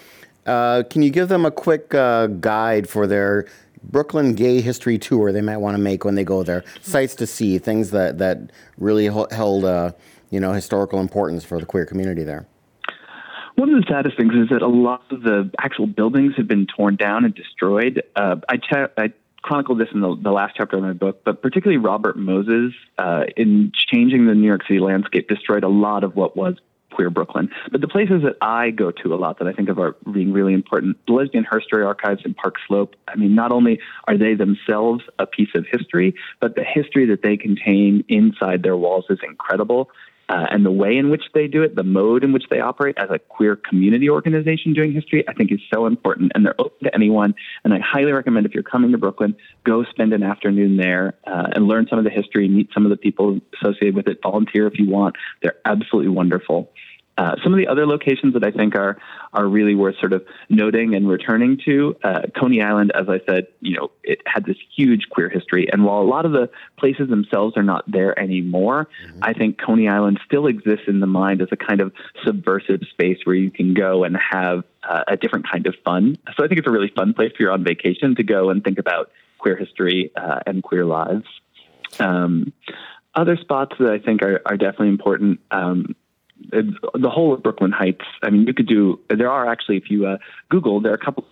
uh, 0.45 0.83
can 0.89 1.01
you 1.01 1.09
give 1.09 1.27
them 1.27 1.45
a 1.45 1.51
quick 1.51 1.93
uh, 1.93 2.27
guide 2.27 2.87
for 2.87 3.07
their 3.07 3.47
Brooklyn 3.91 4.33
Gay 4.35 4.61
History 4.61 4.97
Tour 4.97 5.31
they 5.31 5.41
might 5.41 5.57
want 5.57 5.75
to 5.75 5.81
make 5.81 6.05
when 6.05 6.15
they 6.15 6.23
go 6.23 6.43
there. 6.43 6.63
Sites 6.81 7.15
to 7.15 7.27
see, 7.27 7.57
things 7.57 7.91
that 7.91 8.17
that 8.17 8.51
really 8.77 9.05
held 9.05 9.65
uh, 9.65 9.91
you 10.29 10.39
know 10.39 10.53
historical 10.53 10.99
importance 10.99 11.43
for 11.43 11.59
the 11.59 11.65
queer 11.65 11.85
community 11.85 12.23
there. 12.23 12.47
One 13.55 13.73
of 13.73 13.81
the 13.81 13.87
saddest 13.87 14.17
things 14.17 14.33
is 14.33 14.49
that 14.49 14.61
a 14.61 14.67
lot 14.67 15.03
of 15.11 15.21
the 15.21 15.49
actual 15.59 15.87
buildings 15.87 16.33
have 16.35 16.47
been 16.47 16.67
torn 16.67 16.97
down 16.97 17.23
and 17.23 17.33
destroyed. 17.33 18.03
Uh, 18.13 18.35
I, 18.49 18.57
ch- 18.57 18.91
I 18.97 19.13
chronicled 19.43 19.79
this 19.79 19.87
in 19.93 20.01
the, 20.01 20.13
the, 20.21 20.31
last 20.31 20.55
chapter 20.57 20.75
of 20.75 20.83
my 20.83 20.91
book, 20.91 21.21
but 21.23 21.41
particularly 21.41 21.77
Robert 21.77 22.17
Moses, 22.17 22.73
uh, 22.97 23.23
in 23.37 23.71
changing 23.93 24.25
the 24.25 24.33
New 24.33 24.47
York 24.47 24.63
City 24.67 24.79
landscape, 24.79 25.29
destroyed 25.29 25.63
a 25.63 25.69
lot 25.69 26.03
of 26.03 26.17
what 26.17 26.35
was 26.35 26.55
queer 26.95 27.09
Brooklyn. 27.09 27.49
But 27.71 27.81
the 27.81 27.87
places 27.87 28.21
that 28.23 28.37
I 28.41 28.71
go 28.71 28.91
to 28.91 29.13
a 29.13 29.17
lot 29.17 29.39
that 29.39 29.47
I 29.47 29.53
think 29.53 29.69
of 29.69 29.77
are 29.79 29.95
being 30.11 30.31
really 30.31 30.53
important, 30.53 30.97
the 31.05 31.13
Lesbian 31.13 31.45
Herstory 31.45 31.85
Archives 31.85 32.21
in 32.23 32.33
Park 32.33 32.55
Slope. 32.67 32.95
I 33.07 33.15
mean, 33.15 33.35
not 33.35 33.51
only 33.51 33.79
are 34.07 34.17
they 34.17 34.33
themselves 34.33 35.03
a 35.19 35.27
piece 35.27 35.49
of 35.55 35.65
history, 35.69 36.15
but 36.39 36.55
the 36.55 36.63
history 36.63 37.05
that 37.07 37.21
they 37.21 37.35
contain 37.35 38.03
inside 38.07 38.63
their 38.63 38.77
walls 38.77 39.05
is 39.09 39.19
incredible. 39.27 39.89
Uh, 40.27 40.47
and 40.49 40.65
the 40.65 40.71
way 40.71 40.97
in 40.97 41.09
which 41.09 41.23
they 41.33 41.47
do 41.47 41.61
it, 41.61 41.75
the 41.75 41.83
mode 41.83 42.23
in 42.23 42.33
which 42.33 42.45
they 42.49 42.59
operate 42.59 42.95
as 42.97 43.09
a 43.11 43.19
queer 43.19 43.55
community 43.55 44.09
organization 44.09 44.73
doing 44.73 44.91
history, 44.91 45.23
I 45.27 45.33
think 45.33 45.51
is 45.51 45.59
so 45.73 45.85
important. 45.85 46.31
And 46.33 46.45
they're 46.45 46.59
open 46.59 46.85
to 46.85 46.95
anyone. 46.95 47.35
And 47.63 47.73
I 47.73 47.79
highly 47.79 48.11
recommend 48.11 48.45
if 48.45 48.53
you're 48.53 48.63
coming 48.63 48.91
to 48.91 48.97
Brooklyn, 48.97 49.35
go 49.63 49.83
spend 49.83 50.13
an 50.13 50.23
afternoon 50.23 50.77
there 50.77 51.13
uh, 51.27 51.47
and 51.53 51.67
learn 51.67 51.87
some 51.89 51.99
of 51.99 52.05
the 52.05 52.11
history, 52.11 52.47
meet 52.47 52.69
some 52.73 52.85
of 52.85 52.89
the 52.89 52.97
people 52.97 53.39
associated 53.61 53.95
with 53.95 54.07
it, 54.07 54.19
volunteer 54.23 54.65
if 54.67 54.79
you 54.79 54.89
want. 54.89 55.15
They're 55.41 55.57
absolutely 55.65 56.09
wonderful. 56.09 56.71
Uh, 57.17 57.35
some 57.43 57.53
of 57.53 57.57
the 57.57 57.67
other 57.67 57.85
locations 57.87 58.33
that 58.33 58.43
I 58.43 58.51
think 58.51 58.75
are 58.75 58.97
are 59.33 59.47
really 59.47 59.75
worth 59.75 59.97
sort 59.99 60.13
of 60.13 60.25
noting 60.49 60.95
and 60.95 61.07
returning 61.07 61.57
to, 61.65 61.95
uh, 62.03 62.21
Coney 62.37 62.61
Island, 62.61 62.91
as 62.93 63.07
I 63.09 63.19
said, 63.25 63.47
you 63.61 63.77
know, 63.77 63.91
it 64.03 64.21
had 64.25 64.45
this 64.45 64.57
huge 64.75 65.07
queer 65.09 65.29
history, 65.29 65.67
and 65.71 65.85
while 65.85 66.01
a 66.01 66.03
lot 66.03 66.25
of 66.25 66.33
the 66.33 66.49
places 66.77 67.09
themselves 67.09 67.55
are 67.57 67.63
not 67.63 67.89
there 67.89 68.17
anymore, 68.19 68.87
mm-hmm. 69.07 69.19
I 69.23 69.33
think 69.33 69.59
Coney 69.59 69.87
Island 69.87 70.19
still 70.25 70.47
exists 70.47 70.85
in 70.87 70.99
the 70.99 71.07
mind 71.07 71.41
as 71.41 71.49
a 71.51 71.57
kind 71.57 71.81
of 71.81 71.93
subversive 72.23 72.81
space 72.89 73.19
where 73.23 73.35
you 73.35 73.51
can 73.51 73.73
go 73.73 74.03
and 74.03 74.17
have 74.17 74.63
uh, 74.83 75.03
a 75.07 75.17
different 75.17 75.49
kind 75.49 75.67
of 75.67 75.75
fun. 75.83 76.17
So 76.35 76.43
I 76.43 76.47
think 76.47 76.59
it's 76.59 76.67
a 76.67 76.71
really 76.71 76.91
fun 76.95 77.13
place 77.13 77.31
if 77.33 77.39
you're 77.39 77.51
on 77.51 77.63
vacation 77.63 78.15
to 78.15 78.23
go 78.23 78.49
and 78.49 78.63
think 78.63 78.77
about 78.77 79.11
queer 79.37 79.55
history 79.55 80.11
uh, 80.15 80.39
and 80.45 80.63
queer 80.63 80.85
lives. 80.85 81.25
Um, 81.99 82.51
other 83.13 83.37
spots 83.37 83.75
that 83.79 83.89
I 83.89 83.99
think 83.99 84.21
are, 84.21 84.41
are 84.45 84.57
definitely 84.57 84.89
important. 84.89 85.39
Um, 85.51 85.95
the 86.51 87.09
whole 87.09 87.33
of 87.33 87.43
Brooklyn 87.43 87.71
Heights. 87.71 88.05
I 88.23 88.29
mean, 88.29 88.45
you 88.47 88.53
could 88.53 88.67
do. 88.67 88.99
There 89.09 89.29
are 89.29 89.49
actually, 89.49 89.77
if 89.77 89.89
you 89.89 90.05
uh, 90.05 90.17
Google, 90.49 90.81
there 90.81 90.91
are 90.91 90.95
a 90.95 91.03
couple 91.03 91.25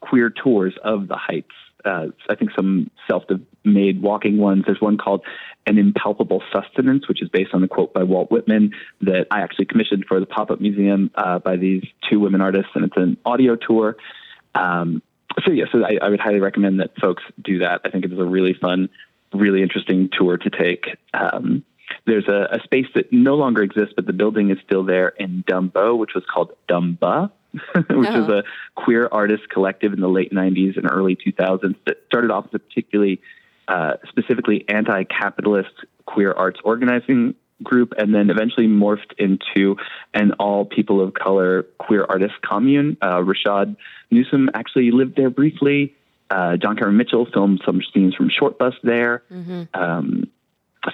queer 0.00 0.30
tours 0.30 0.74
of 0.82 1.08
the 1.08 1.16
Heights. 1.16 1.52
Uh, 1.84 2.06
I 2.30 2.34
think 2.34 2.50
some 2.56 2.90
self-made 3.06 4.00
walking 4.00 4.38
ones. 4.38 4.64
There's 4.66 4.80
one 4.80 4.96
called 4.96 5.22
"An 5.66 5.78
Impalpable 5.78 6.42
Sustenance," 6.52 7.08
which 7.08 7.22
is 7.22 7.28
based 7.28 7.52
on 7.52 7.62
a 7.62 7.68
quote 7.68 7.92
by 7.92 8.02
Walt 8.02 8.30
Whitman 8.30 8.72
that 9.02 9.26
I 9.30 9.40
actually 9.40 9.66
commissioned 9.66 10.06
for 10.06 10.18
the 10.20 10.26
pop-up 10.26 10.60
museum 10.60 11.10
uh, 11.14 11.38
by 11.38 11.56
these 11.56 11.84
two 12.10 12.20
women 12.20 12.40
artists, 12.40 12.70
and 12.74 12.84
it's 12.84 12.96
an 12.96 13.18
audio 13.24 13.56
tour. 13.56 13.96
Um, 14.54 15.02
so 15.44 15.52
yeah, 15.52 15.64
so 15.72 15.84
I, 15.84 15.98
I, 16.00 16.08
would 16.10 16.20
highly 16.20 16.40
recommend 16.40 16.80
that 16.80 16.96
folks 17.00 17.22
do 17.42 17.58
that. 17.58 17.80
I 17.84 17.90
think 17.90 18.04
it 18.04 18.12
is 18.12 18.18
a 18.18 18.24
really 18.24 18.54
fun, 18.54 18.88
really 19.32 19.62
interesting 19.62 20.08
tour 20.16 20.36
to 20.36 20.50
take. 20.50 20.84
Um, 21.12 21.64
there's 22.06 22.28
a, 22.28 22.48
a, 22.52 22.60
space 22.62 22.86
that 22.94 23.12
no 23.12 23.34
longer 23.34 23.62
exists, 23.62 23.94
but 23.94 24.06
the 24.06 24.12
building 24.12 24.50
is 24.50 24.58
still 24.64 24.84
there 24.84 25.08
in 25.08 25.44
Dumbo, 25.48 25.96
which 25.96 26.14
was 26.14 26.24
called 26.32 26.52
Dumba, 26.68 27.30
which 27.52 28.08
oh. 28.10 28.22
is 28.22 28.28
a 28.28 28.44
queer 28.74 29.08
artist 29.10 29.48
collective 29.50 29.92
in 29.92 30.00
the 30.00 30.08
late 30.08 30.32
90s 30.32 30.76
and 30.76 30.90
early 30.90 31.16
2000s 31.16 31.76
that 31.86 31.98
started 32.06 32.30
off 32.30 32.46
as 32.46 32.54
a 32.54 32.58
particularly 32.58 33.20
uh, 33.68 33.94
specifically 34.08 34.64
anti-capitalist 34.68 35.72
queer 36.06 36.32
arts 36.32 36.60
organizing 36.64 37.34
group 37.62 37.94
and 37.96 38.14
then 38.14 38.30
eventually 38.30 38.66
morphed 38.66 39.12
into 39.18 39.76
an 40.12 40.32
all 40.32 40.64
people 40.64 41.00
of 41.00 41.14
color 41.14 41.64
queer 41.78 42.04
artist 42.08 42.34
commune. 42.42 42.96
Uh, 43.00 43.20
Rashaad 43.20 43.76
Newsome 44.10 44.50
actually 44.54 44.90
lived 44.90 45.16
there 45.16 45.30
briefly. 45.30 45.94
Uh, 46.30 46.56
John 46.56 46.76
Cameron 46.76 46.96
Mitchell 46.96 47.26
filmed 47.32 47.62
some 47.64 47.80
scenes 47.92 48.14
from 48.14 48.28
Shortbus 48.28 48.74
there. 48.82 49.22
Mm-hmm. 49.30 49.62
Um, 49.74 50.24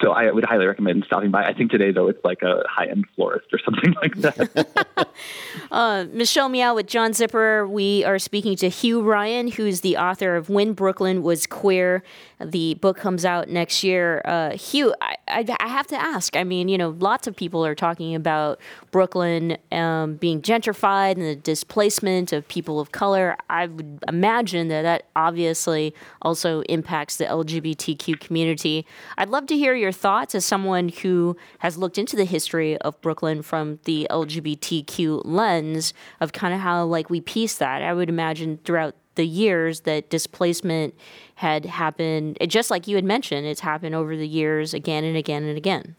so 0.00 0.12
I 0.12 0.30
would 0.30 0.44
highly 0.44 0.66
recommend 0.66 1.04
stopping 1.04 1.30
by. 1.30 1.44
I 1.44 1.54
think 1.54 1.70
today 1.70 1.90
though 1.90 2.08
it's 2.08 2.22
like 2.24 2.42
a 2.42 2.62
high 2.68 2.86
end 2.86 3.06
florist 3.16 3.46
or 3.52 3.58
something 3.64 3.94
like 4.02 4.14
that. 4.16 5.08
uh, 5.70 6.06
Michelle 6.12 6.48
Meow 6.48 6.74
with 6.74 6.86
John 6.86 7.12
Zipperer. 7.12 7.68
We 7.68 8.04
are 8.04 8.18
speaking 8.18 8.56
to 8.56 8.68
Hugh 8.68 9.02
Ryan, 9.02 9.48
who's 9.48 9.80
the 9.80 9.96
author 9.96 10.36
of 10.36 10.48
When 10.48 10.72
Brooklyn 10.72 11.22
Was 11.22 11.46
Queer. 11.46 12.02
The 12.42 12.74
book 12.74 12.96
comes 12.96 13.24
out 13.24 13.48
next 13.48 13.84
year. 13.84 14.22
Uh, 14.24 14.50
Hugh, 14.56 14.94
I, 15.00 15.16
I, 15.28 15.68
have 15.68 15.86
to 15.88 16.00
ask. 16.00 16.36
I 16.36 16.44
mean, 16.44 16.68
you 16.68 16.78
know, 16.78 16.90
lots 16.98 17.26
of 17.26 17.36
people 17.36 17.64
are 17.64 17.74
talking 17.74 18.14
about 18.14 18.58
Brooklyn 18.90 19.58
um, 19.72 20.14
being 20.16 20.40
gentrified 20.40 21.12
and 21.12 21.22
the 21.22 21.36
displacement 21.36 22.32
of 22.32 22.48
people 22.48 22.80
of 22.80 22.92
color. 22.92 23.36
I 23.48 23.66
would 23.66 24.02
imagine 24.08 24.68
that 24.68 24.82
that 24.82 25.04
obviously 25.14 25.94
also 26.22 26.62
impacts 26.62 27.16
the 27.16 27.26
LGBTQ 27.26 28.18
community. 28.20 28.86
I'd 29.18 29.28
love 29.28 29.46
to 29.46 29.56
hear 29.56 29.74
your 29.74 29.92
thoughts 29.92 30.34
as 30.34 30.44
someone 30.44 30.88
who 30.88 31.36
has 31.58 31.76
looked 31.76 31.98
into 31.98 32.16
the 32.16 32.24
history 32.24 32.78
of 32.78 33.00
Brooklyn 33.00 33.42
from 33.42 33.80
the 33.84 34.06
LGBTQ 34.10 35.22
lens 35.24 35.92
of 36.20 36.32
kind 36.32 36.54
of 36.54 36.60
how 36.60 36.84
like 36.84 37.10
we 37.10 37.20
piece 37.20 37.56
that. 37.56 37.82
I 37.82 37.92
would 37.92 38.08
imagine 38.08 38.58
throughout 38.64 38.94
the 39.14 39.26
years 39.26 39.80
that 39.80 40.10
displacement 40.10 40.94
had 41.36 41.64
happened, 41.66 42.38
just 42.46 42.70
like 42.70 42.86
you 42.86 42.96
had 42.96 43.04
mentioned, 43.04 43.46
it's 43.46 43.60
happened 43.60 43.94
over 43.94 44.16
the 44.16 44.28
years 44.28 44.74
again 44.74 45.04
and 45.04 45.16
again 45.16 45.42
and 45.44 45.56
again. 45.56 45.96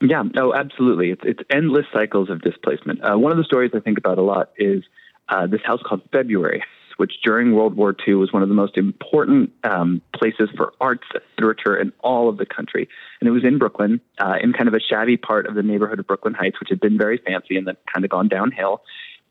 Yeah, 0.00 0.24
no, 0.34 0.54
absolutely. 0.54 1.10
It's, 1.10 1.22
it's 1.24 1.40
endless 1.50 1.86
cycles 1.92 2.28
of 2.28 2.42
displacement. 2.42 3.00
Uh, 3.02 3.16
one 3.16 3.32
of 3.32 3.38
the 3.38 3.44
stories 3.44 3.70
I 3.74 3.80
think 3.80 3.96
about 3.98 4.18
a 4.18 4.22
lot 4.22 4.50
is 4.58 4.84
uh, 5.28 5.46
this 5.46 5.62
house 5.64 5.80
called 5.84 6.02
February, 6.12 6.62
which 6.98 7.12
during 7.24 7.54
World 7.54 7.76
War 7.76 7.94
II 8.06 8.14
was 8.14 8.32
one 8.32 8.42
of 8.42 8.48
the 8.48 8.54
most 8.54 8.76
important 8.76 9.52
um, 9.64 10.02
places 10.14 10.50
for 10.56 10.72
arts 10.80 11.04
literature 11.38 11.76
in 11.76 11.92
all 12.00 12.28
of 12.28 12.36
the 12.36 12.46
country. 12.46 12.88
And 13.20 13.28
it 13.28 13.30
was 13.30 13.44
in 13.44 13.58
Brooklyn, 13.58 14.00
uh, 14.18 14.36
in 14.42 14.52
kind 14.52 14.68
of 14.68 14.74
a 14.74 14.80
shabby 14.80 15.16
part 15.16 15.46
of 15.46 15.54
the 15.54 15.62
neighborhood 15.62 15.98
of 15.98 16.06
Brooklyn 16.06 16.34
Heights, 16.34 16.60
which 16.60 16.68
had 16.68 16.80
been 16.80 16.98
very 16.98 17.18
fancy 17.18 17.56
and 17.56 17.66
then 17.66 17.76
kind 17.92 18.04
of 18.04 18.10
gone 18.10 18.28
downhill. 18.28 18.82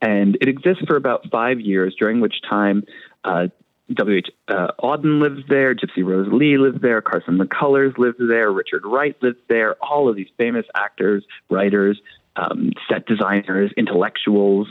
And 0.06 0.38
it 0.40 0.48
exists 0.48 0.84
for 0.86 0.98
about 0.98 1.26
five 1.32 1.60
years, 1.60 1.96
during 2.00 2.22
which 2.22 2.36
time 2.48 2.84
uh, 3.24 3.48
W.H. 3.92 4.28
Uh, 4.48 4.68
Auden 4.80 5.20
lives 5.20 5.42
there, 5.50 5.74
Gypsy 5.74 6.06
Rose 6.06 6.28
Lee 6.32 6.60
lives 6.60 6.80
there, 6.80 7.02
Carson 7.02 7.40
McCullers 7.40 7.98
lives 7.98 8.20
there, 8.20 8.52
Richard 8.52 8.86
Wright 8.86 9.16
lives 9.24 9.40
there, 9.50 9.76
all 9.84 10.08
of 10.08 10.16
these 10.16 10.28
famous 10.38 10.66
actors, 10.76 11.26
writers, 11.50 12.00
um, 12.36 12.72
set 12.88 13.08
designers, 13.08 13.72
intellectuals. 13.78 14.68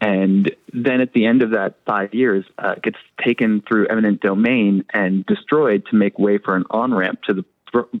And 0.00 0.54
then 0.72 1.00
at 1.00 1.12
the 1.12 1.26
end 1.26 1.42
of 1.42 1.50
that 1.50 1.78
five 1.84 2.14
years, 2.14 2.44
uh, 2.56 2.76
gets 2.80 2.98
taken 3.24 3.62
through 3.68 3.88
eminent 3.88 4.20
domain 4.20 4.84
and 4.94 5.26
destroyed 5.26 5.86
to 5.90 5.96
make 5.96 6.20
way 6.20 6.38
for 6.38 6.54
an 6.54 6.62
on 6.70 6.94
ramp 6.94 7.22
to 7.22 7.34
the 7.34 7.44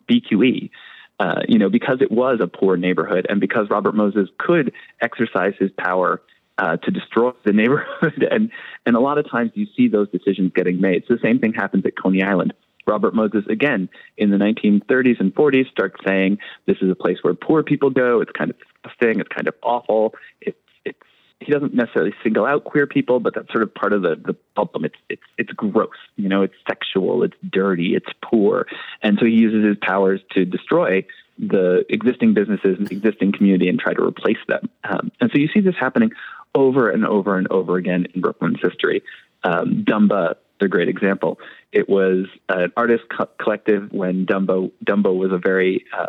BQE. 0.08 0.70
Uh, 1.18 1.40
you 1.48 1.58
know, 1.58 1.68
because 1.68 2.00
it 2.00 2.12
was 2.12 2.38
a 2.40 2.46
poor 2.46 2.76
neighborhood 2.76 3.26
and 3.28 3.40
because 3.40 3.66
Robert 3.68 3.96
Moses 3.96 4.28
could 4.38 4.72
exercise 5.00 5.54
his 5.58 5.72
power 5.76 6.22
uh, 6.58 6.76
to 6.76 6.90
destroy 6.90 7.32
the 7.44 7.52
neighborhood. 7.52 8.26
and, 8.30 8.50
and 8.84 8.96
a 8.96 9.00
lot 9.00 9.18
of 9.18 9.30
times 9.30 9.52
you 9.54 9.66
see 9.76 9.88
those 9.88 10.08
decisions 10.10 10.52
getting 10.54 10.80
made. 10.80 11.04
So 11.06 11.14
the 11.14 11.20
same 11.22 11.38
thing 11.38 11.54
happens 11.54 11.84
at 11.86 11.96
Coney 11.96 12.22
Island. 12.22 12.52
Robert 12.86 13.14
Moses, 13.14 13.44
again, 13.50 13.88
in 14.16 14.30
the 14.30 14.36
1930s 14.36 15.20
and 15.20 15.34
40s, 15.34 15.70
starts 15.70 15.96
saying 16.06 16.38
this 16.66 16.78
is 16.80 16.90
a 16.90 16.94
place 16.94 17.18
where 17.22 17.34
poor 17.34 17.62
people 17.62 17.90
go. 17.90 18.20
It's 18.22 18.32
kind 18.32 18.50
of 18.50 18.56
disgusting. 18.58 19.20
It's 19.20 19.28
kind 19.28 19.46
of 19.46 19.54
awful. 19.62 20.14
It's, 20.40 20.58
it's, 20.86 20.98
he 21.38 21.52
doesn't 21.52 21.74
necessarily 21.74 22.14
single 22.22 22.46
out 22.46 22.64
queer 22.64 22.86
people, 22.86 23.20
but 23.20 23.34
that's 23.34 23.52
sort 23.52 23.62
of 23.62 23.74
part 23.74 23.92
of 23.92 24.02
the, 24.02 24.16
the 24.16 24.34
problem. 24.54 24.86
It's, 24.86 24.96
it's, 25.10 25.22
it's 25.36 25.52
gross. 25.52 25.90
You 26.16 26.30
know, 26.30 26.42
it's 26.42 26.54
sexual. 26.66 27.22
It's 27.24 27.36
dirty. 27.48 27.94
It's 27.94 28.10
poor. 28.24 28.66
And 29.02 29.18
so 29.20 29.26
he 29.26 29.32
uses 29.32 29.66
his 29.66 29.76
powers 29.82 30.20
to 30.32 30.46
destroy 30.46 31.04
the 31.38 31.84
existing 31.88 32.34
businesses 32.34 32.76
and 32.78 32.88
the 32.88 32.96
existing 32.96 33.32
community 33.32 33.68
and 33.68 33.78
try 33.78 33.94
to 33.94 34.02
replace 34.02 34.38
them. 34.48 34.68
Um, 34.84 35.12
and 35.20 35.30
so 35.32 35.38
you 35.38 35.48
see 35.54 35.60
this 35.60 35.76
happening 35.78 36.10
over 36.58 36.90
and 36.90 37.06
over 37.06 37.38
and 37.38 37.46
over 37.50 37.76
again 37.76 38.06
in 38.14 38.20
Brooklyn's 38.20 38.58
history. 38.60 39.02
Um, 39.44 39.84
Dumba, 39.86 40.34
a 40.60 40.68
great 40.68 40.88
example. 40.88 41.38
It 41.70 41.88
was 41.88 42.26
an 42.48 42.72
artist 42.76 43.04
co- 43.16 43.28
collective 43.40 43.92
when 43.92 44.26
Dumbo 44.26 44.72
Dumbo 44.84 45.16
was 45.16 45.30
a 45.32 45.38
very 45.38 45.84
uh, 45.96 46.06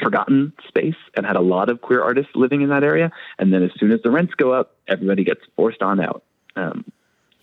forgotten 0.00 0.52
space 0.66 0.96
and 1.14 1.24
had 1.24 1.36
a 1.36 1.40
lot 1.40 1.68
of 1.68 1.80
queer 1.80 2.02
artists 2.02 2.32
living 2.34 2.62
in 2.62 2.70
that 2.70 2.82
area. 2.82 3.12
And 3.38 3.52
then 3.52 3.62
as 3.62 3.70
soon 3.78 3.92
as 3.92 4.00
the 4.02 4.10
rents 4.10 4.34
go 4.34 4.52
up, 4.52 4.76
everybody 4.88 5.22
gets 5.22 5.42
forced 5.54 5.82
on 5.82 6.00
out. 6.00 6.24
Um, 6.56 6.84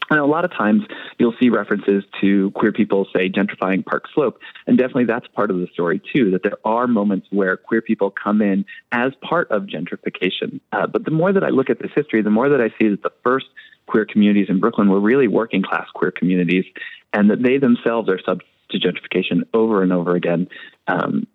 and 0.10 0.20
a 0.20 0.26
lot 0.26 0.46
of 0.46 0.52
times 0.52 0.84
you'll 1.18 1.36
see 1.40 1.50
references 1.50 2.04
to 2.22 2.52
queer 2.52 2.72
people, 2.72 3.08
say, 3.16 3.30
gentrifying 3.30 3.86
Park 3.86 4.06
Slope. 4.14 4.40
And 4.68 4.78
definitely 4.78 5.06
that's 5.06 5.28
part 5.28 5.52
of 5.52 5.58
the 5.58 5.68
story, 5.74 6.02
too, 6.14 6.32
that 6.32 6.44
there 6.44 6.58
are 6.66 6.88
moments 6.88 7.28
where 7.30 7.58
queer 7.58 7.82
people 7.82 8.12
come 8.12 8.42
in 8.42 8.66
as 8.92 9.14
part 9.22 9.52
of 9.52 9.64
gentrification. 9.64 10.60
Uh, 10.72 10.88
but 10.88 11.06
the 11.06 11.12
more 11.12 11.32
that 11.32 11.44
I 11.44 11.50
look 11.50 11.70
at 11.70 11.80
this 11.80 11.92
history, 11.96 12.22
the 12.22 12.30
more 12.30 12.50
that 12.50 12.62
I 12.62 12.70
see 12.80 12.90
that 12.90 13.04
the 13.04 13.14
first 13.24 13.48
queer 13.86 14.06
communities 14.06 14.48
in 14.50 14.60
Brooklyn 14.60 14.90
were 14.90 15.00
really 15.00 15.28
working 15.28 15.64
class 15.64 15.88
queer 15.94 16.12
communities 16.12 16.66
and 17.14 17.30
that 17.32 17.42
they 17.42 17.58
themselves 17.58 18.10
are 18.10 18.20
subject 18.24 18.50
to 18.72 18.80
gentrification 18.80 19.42
over 19.54 19.82
and 19.82 19.92
over 19.92 20.16
again. 20.16 20.48
Um, 20.88 21.28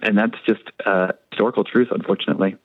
and 0.00 0.16
that's 0.16 0.36
just 0.46 0.62
uh, 0.86 1.12
historical 1.30 1.64
truth, 1.64 1.88
unfortunately. 1.90 2.56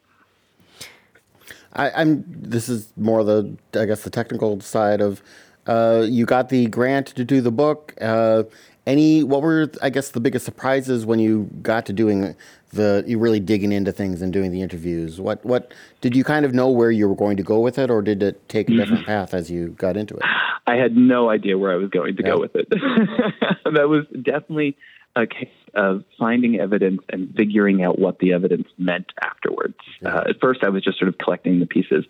I, 1.74 2.02
am 2.02 2.24
This 2.28 2.70
is 2.70 2.94
more 2.98 3.24
the, 3.24 3.56
I 3.74 3.86
guess, 3.86 4.04
the 4.04 4.10
technical 4.10 4.60
side 4.62 5.02
of 5.02 5.22
Uh, 5.66 6.06
you 6.10 6.26
got 6.26 6.50
the 6.50 6.68
grant 6.68 7.08
to 7.08 7.24
do 7.24 7.40
the 7.40 7.52
book. 7.52 7.94
Uh, 8.02 8.44
any 8.86 9.24
what 9.24 9.42
were 9.42 9.72
I 9.82 9.90
guess 9.90 10.10
the 10.12 10.20
biggest 10.20 10.44
surprises 10.44 11.06
when 11.06 11.20
you 11.20 11.50
got 11.62 11.86
to 11.86 11.94
doing 11.94 12.36
the 12.74 13.04
you 13.08 13.18
really 13.18 13.40
digging 13.40 13.72
into 13.72 13.92
things 13.92 14.22
and 14.22 14.34
doing 14.34 14.52
the 14.52 14.62
interviews? 14.62 15.22
What 15.22 15.44
what 15.46 15.74
did 16.02 16.16
you 16.16 16.24
kind 16.24 16.46
of 16.46 16.54
know 16.54 16.70
where 16.70 16.92
you 16.92 17.08
were 17.08 17.16
going 17.16 17.38
to 17.38 17.44
go 17.44 17.62
with 17.62 17.80
it, 17.80 17.90
or 17.90 18.02
did 18.02 18.22
it 18.22 18.48
take 18.50 18.70
a 18.70 18.74
different 18.74 19.06
path 19.06 19.34
as 19.34 19.50
you 19.50 19.70
got 19.70 19.96
into 19.96 20.16
it? 20.16 20.24
I 20.68 20.76
had 20.76 20.96
no 20.96 21.30
idea 21.30 21.58
where 21.58 21.72
I 21.72 21.76
was 21.76 21.90
going 21.90 22.16
to 22.16 22.24
go 22.24 22.40
with 22.40 22.56
it. 22.56 22.68
that 23.74 23.88
was 23.90 24.06
definitely 24.22 24.78
a 25.16 25.28
case 25.28 25.50
of 25.76 26.04
finding 26.20 26.60
evidence 26.60 27.02
and 27.10 27.34
figuring 27.36 27.84
out 27.84 27.98
what 28.00 28.20
the 28.20 28.34
evidence 28.34 28.68
meant 28.78 29.12
afterwards. 29.22 29.78
Uh, 30.06 30.24
at 30.30 30.40
first, 30.40 30.64
I 30.64 30.70
was 30.70 30.84
just 30.84 31.00
sort 31.00 31.10
of 31.10 31.18
collecting 31.18 31.60
the 31.60 31.66
pieces. 31.66 32.06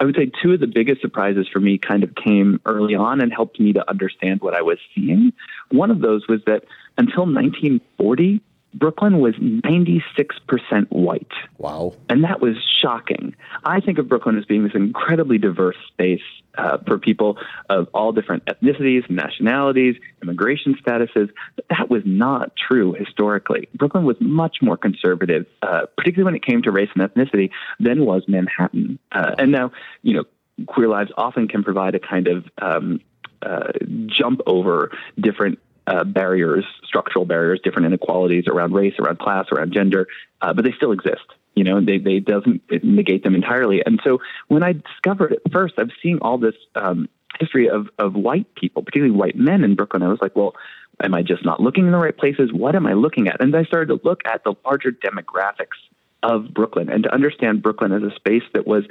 I 0.00 0.04
would 0.04 0.16
say 0.16 0.30
two 0.42 0.52
of 0.52 0.60
the 0.60 0.66
biggest 0.66 1.00
surprises 1.00 1.46
for 1.52 1.60
me 1.60 1.78
kind 1.78 2.04
of 2.04 2.14
came 2.14 2.60
early 2.64 2.94
on 2.94 3.20
and 3.20 3.32
helped 3.32 3.60
me 3.60 3.72
to 3.74 3.88
understand 3.88 4.40
what 4.40 4.54
I 4.54 4.62
was 4.62 4.78
seeing. 4.94 5.32
One 5.70 5.90
of 5.90 6.00
those 6.00 6.26
was 6.28 6.40
that 6.46 6.64
until 6.96 7.24
1940, 7.24 8.40
Brooklyn 8.74 9.20
was 9.20 9.34
96% 9.34 10.02
white. 10.90 11.26
Wow. 11.58 11.94
And 12.08 12.24
that 12.24 12.40
was 12.40 12.56
shocking. 12.80 13.34
I 13.64 13.80
think 13.80 13.98
of 13.98 14.08
Brooklyn 14.08 14.38
as 14.38 14.46
being 14.46 14.64
this 14.64 14.74
incredibly 14.74 15.38
diverse 15.38 15.76
space 15.88 16.22
uh, 16.56 16.78
for 16.86 16.98
people 16.98 17.38
of 17.68 17.88
all 17.94 18.12
different 18.12 18.44
ethnicities, 18.46 19.08
nationalities, 19.10 19.96
immigration 20.22 20.74
statuses. 20.84 21.30
But 21.56 21.64
that 21.70 21.90
was 21.90 22.02
not 22.04 22.52
true 22.56 22.92
historically. 22.92 23.68
Brooklyn 23.74 24.04
was 24.04 24.16
much 24.20 24.58
more 24.62 24.76
conservative, 24.76 25.46
uh, 25.62 25.82
particularly 25.96 26.24
when 26.24 26.34
it 26.34 26.44
came 26.44 26.62
to 26.62 26.70
race 26.70 26.90
and 26.94 27.08
ethnicity, 27.08 27.50
than 27.80 28.04
was 28.04 28.22
Manhattan. 28.28 28.98
Uh, 29.10 29.34
and 29.38 29.52
now, 29.52 29.72
you 30.02 30.14
know, 30.14 30.24
queer 30.66 30.88
lives 30.88 31.10
often 31.16 31.48
can 31.48 31.62
provide 31.62 31.94
a 31.94 32.00
kind 32.00 32.28
of 32.28 32.44
um, 32.60 33.00
uh, 33.42 33.72
jump 34.06 34.40
over 34.46 34.92
different 35.18 35.58
uh, 35.86 36.04
barriers, 36.04 36.64
structural 36.84 37.24
barriers, 37.24 37.60
different 37.64 37.86
inequalities 37.86 38.44
around 38.46 38.72
race, 38.72 38.94
around 39.00 39.18
class, 39.18 39.46
around 39.52 39.72
gender, 39.72 40.06
uh, 40.40 40.52
but 40.52 40.64
they 40.64 40.72
still 40.72 40.92
exist. 40.92 41.24
You 41.54 41.64
know, 41.64 41.80
they 41.80 41.98
they 41.98 42.20
doesn't 42.20 42.62
negate 42.82 43.24
them 43.24 43.34
entirely. 43.34 43.82
And 43.84 44.00
so 44.04 44.20
when 44.48 44.62
I 44.62 44.72
discovered 44.72 45.32
it 45.32 45.42
first, 45.52 45.74
I'm 45.78 45.90
seeing 46.02 46.18
all 46.20 46.38
this 46.38 46.54
um, 46.74 47.08
history 47.38 47.68
of 47.68 47.88
of 47.98 48.14
white 48.14 48.54
people, 48.54 48.82
particularly 48.82 49.16
white 49.16 49.36
men 49.36 49.64
in 49.64 49.74
Brooklyn. 49.74 50.02
I 50.02 50.08
was 50.08 50.20
like, 50.22 50.34
well, 50.34 50.54
am 51.02 51.14
I 51.14 51.22
just 51.22 51.44
not 51.44 51.60
looking 51.60 51.86
in 51.86 51.92
the 51.92 51.98
right 51.98 52.16
places? 52.16 52.52
What 52.52 52.74
am 52.74 52.86
I 52.86 52.94
looking 52.94 53.28
at? 53.28 53.40
And 53.40 53.54
I 53.54 53.64
started 53.64 53.88
to 53.88 54.00
look 54.06 54.22
at 54.24 54.44
the 54.44 54.54
larger 54.64 54.92
demographics 54.92 55.78
of 56.22 56.54
Brooklyn 56.54 56.88
and 56.88 57.02
to 57.04 57.12
understand 57.12 57.62
Brooklyn 57.62 57.92
as 57.92 58.02
a 58.02 58.14
space 58.14 58.44
that 58.54 58.66
was 58.66 58.84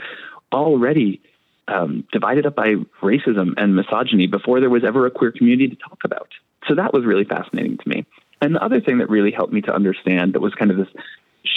already 0.52 1.22
um, 1.68 2.06
divided 2.12 2.46
up 2.46 2.56
by 2.56 2.74
racism 3.02 3.54
and 3.58 3.76
misogyny 3.76 4.28
before 4.28 4.60
there 4.60 4.70
was 4.70 4.84
ever 4.84 5.06
a 5.06 5.12
queer 5.12 5.32
community 5.32 5.70
to 5.70 5.76
talk 5.76 6.00
about. 6.04 6.30
So 6.68 6.76
that 6.76 6.94
was 6.94 7.06
really 7.06 7.24
fascinating 7.24 7.78
to 7.78 7.90
me. 7.90 8.06
And 8.42 8.56
the 8.56 8.64
other 8.64 8.82
thing 8.82 8.98
that 8.98 9.10
really 9.10 9.32
helped 9.32 9.54
me 9.54 9.62
to 9.62 9.74
understand 9.74 10.34
that 10.34 10.42
was 10.42 10.54
kind 10.54 10.72
of 10.72 10.78
this 10.78 10.88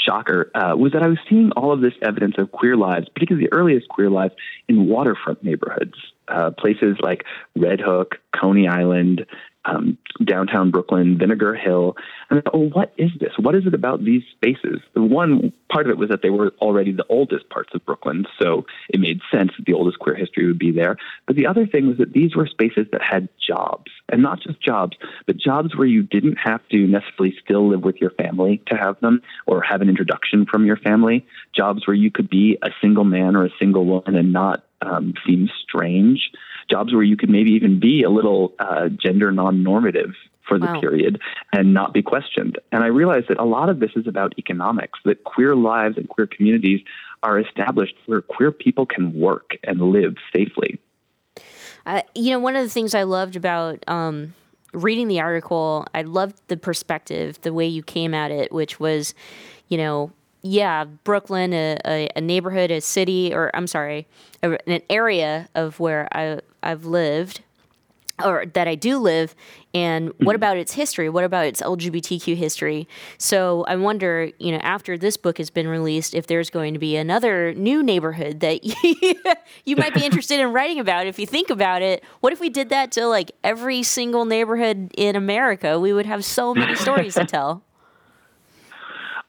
shocker 0.04 0.50
uh, 0.54 0.76
was 0.76 0.92
that 0.92 1.02
I 1.02 1.08
was 1.08 1.18
seeing 1.28 1.50
all 1.52 1.72
of 1.72 1.80
this 1.80 1.94
evidence 2.02 2.34
of 2.38 2.52
queer 2.52 2.76
lives, 2.76 3.08
particularly 3.14 3.46
the 3.46 3.56
earliest 3.56 3.88
queer 3.88 4.10
lives, 4.10 4.34
in 4.68 4.86
waterfront 4.86 5.42
neighborhoods, 5.42 5.94
uh, 6.28 6.50
places 6.50 6.96
like 7.00 7.24
Red 7.56 7.80
Hook, 7.80 8.16
Coney 8.38 8.68
Island, 8.68 9.26
um, 9.64 9.98
downtown 10.22 10.70
Brooklyn, 10.70 11.18
Vinegar 11.18 11.54
Hill. 11.54 11.96
And 12.30 12.42
oh, 12.52 12.68
what 12.68 12.92
is 12.96 13.10
this? 13.18 13.32
What 13.38 13.54
is 13.54 13.66
it 13.66 13.74
about 13.74 14.04
these 14.04 14.22
spaces? 14.32 14.80
The 14.94 15.02
one 15.02 15.52
part 15.70 15.86
of 15.86 15.90
it 15.90 15.98
was 15.98 16.10
that 16.10 16.22
they 16.22 16.30
were 16.30 16.52
already 16.60 16.92
the 16.92 17.06
oldest 17.08 17.48
parts 17.48 17.70
of 17.74 17.84
Brooklyn, 17.84 18.26
so 18.40 18.66
it 18.88 19.00
made 19.00 19.20
sense 19.30 19.52
that 19.56 19.66
the 19.66 19.72
oldest 19.72 19.98
queer 19.98 20.14
history 20.14 20.46
would 20.46 20.58
be 20.58 20.70
there. 20.70 20.96
But 21.26 21.36
the 21.36 21.46
other 21.46 21.66
thing 21.66 21.88
was 21.88 21.98
that 21.98 22.12
these 22.12 22.36
were 22.36 22.46
spaces 22.46 22.86
that 22.92 23.02
had 23.02 23.28
jobs, 23.44 23.90
and 24.10 24.22
not 24.22 24.40
just 24.40 24.60
jobs, 24.60 24.96
but 25.26 25.36
jobs 25.36 25.76
where 25.76 25.86
you 25.86 26.02
didn't 26.02 26.36
have 26.36 26.66
to 26.68 26.86
necessarily 26.86 27.36
still 27.42 27.68
live 27.68 27.82
with 27.82 27.96
your 28.00 28.10
family 28.10 28.62
to 28.66 28.76
have 28.76 29.00
them 29.00 29.22
or 29.46 29.62
have 29.62 29.80
an 29.80 29.88
introduction 29.88 30.46
from 30.46 30.66
your 30.66 30.76
family. 30.76 31.26
Jobs 31.54 31.86
where 31.86 31.96
you 31.96 32.10
could 32.10 32.28
be 32.28 32.58
a 32.62 32.70
single 32.80 33.04
man 33.04 33.36
or 33.36 33.44
a 33.44 33.50
single 33.58 33.84
woman 33.84 34.16
and 34.16 34.32
not 34.32 34.64
um, 34.82 35.14
seem 35.26 35.48
strange 35.62 36.30
jobs 36.70 36.92
where 36.92 37.02
you 37.02 37.16
could 37.16 37.30
maybe 37.30 37.50
even 37.52 37.80
be 37.80 38.02
a 38.02 38.10
little 38.10 38.52
uh, 38.58 38.88
gender 38.88 39.30
non-normative 39.32 40.14
for 40.46 40.58
the 40.58 40.66
wow. 40.66 40.80
period 40.80 41.20
and 41.52 41.72
not 41.72 41.92
be 41.92 42.02
questioned. 42.02 42.58
And 42.70 42.84
I 42.84 42.88
realized 42.88 43.28
that 43.28 43.38
a 43.38 43.44
lot 43.44 43.68
of 43.68 43.80
this 43.80 43.90
is 43.96 44.06
about 44.06 44.34
economics, 44.38 44.98
that 45.04 45.24
queer 45.24 45.56
lives 45.56 45.96
and 45.96 46.08
queer 46.08 46.26
communities 46.26 46.80
are 47.22 47.38
established 47.38 47.94
where 48.06 48.20
queer 48.20 48.52
people 48.52 48.84
can 48.84 49.18
work 49.18 49.52
and 49.64 49.80
live 49.80 50.16
safely. 50.34 50.78
Uh, 51.86 52.02
you 52.14 52.30
know, 52.30 52.38
one 52.38 52.56
of 52.56 52.64
the 52.64 52.70
things 52.70 52.94
I 52.94 53.02
loved 53.02 53.36
about 53.36 53.82
um, 53.88 54.34
reading 54.72 55.08
the 55.08 55.20
article, 55.20 55.86
I 55.94 56.02
loved 56.02 56.40
the 56.48 56.56
perspective, 56.56 57.40
the 57.42 57.52
way 57.52 57.66
you 57.66 57.82
came 57.82 58.14
at 58.14 58.30
it, 58.30 58.52
which 58.52 58.78
was, 58.80 59.14
you 59.68 59.78
know, 59.78 60.12
yeah, 60.44 60.84
Brooklyn, 60.84 61.54
a, 61.54 61.78
a, 61.86 62.08
a, 62.16 62.20
neighborhood, 62.20 62.70
a 62.70 62.82
city, 62.82 63.32
or 63.34 63.50
I'm 63.54 63.66
sorry, 63.66 64.06
a, 64.42 64.58
an 64.70 64.82
area 64.90 65.48
of 65.54 65.80
where 65.80 66.06
I, 66.12 66.40
I've 66.62 66.84
lived, 66.84 67.40
or 68.22 68.44
that 68.52 68.68
I 68.68 68.74
do 68.74 68.98
live, 68.98 69.34
and 69.72 70.08
what 70.08 70.18
mm-hmm. 70.18 70.30
about 70.34 70.58
its 70.58 70.74
history? 70.74 71.08
What 71.08 71.24
about 71.24 71.46
its 71.46 71.62
LGBTQ 71.62 72.36
history? 72.36 72.86
So 73.16 73.64
I 73.66 73.76
wonder, 73.76 74.32
you 74.38 74.52
know, 74.52 74.58
after 74.58 74.98
this 74.98 75.16
book 75.16 75.38
has 75.38 75.48
been 75.48 75.66
released, 75.66 76.14
if 76.14 76.26
there's 76.26 76.50
going 76.50 76.74
to 76.74 76.78
be 76.78 76.94
another 76.94 77.54
new 77.54 77.82
neighborhood 77.82 78.40
that 78.40 78.60
you 79.64 79.76
might 79.76 79.94
be 79.94 80.04
interested 80.04 80.40
in 80.40 80.52
writing 80.52 80.78
about. 80.78 81.06
If 81.06 81.18
you 81.18 81.26
think 81.26 81.48
about 81.48 81.80
it, 81.80 82.04
what 82.20 82.34
if 82.34 82.40
we 82.40 82.50
did 82.50 82.68
that 82.68 82.92
to 82.92 83.06
like 83.06 83.32
every 83.42 83.82
single 83.82 84.26
neighborhood 84.26 84.90
in 84.94 85.16
America? 85.16 85.80
We 85.80 85.94
would 85.94 86.06
have 86.06 86.22
so 86.22 86.54
many 86.54 86.74
stories 86.74 87.14
to 87.14 87.24
tell. 87.24 87.64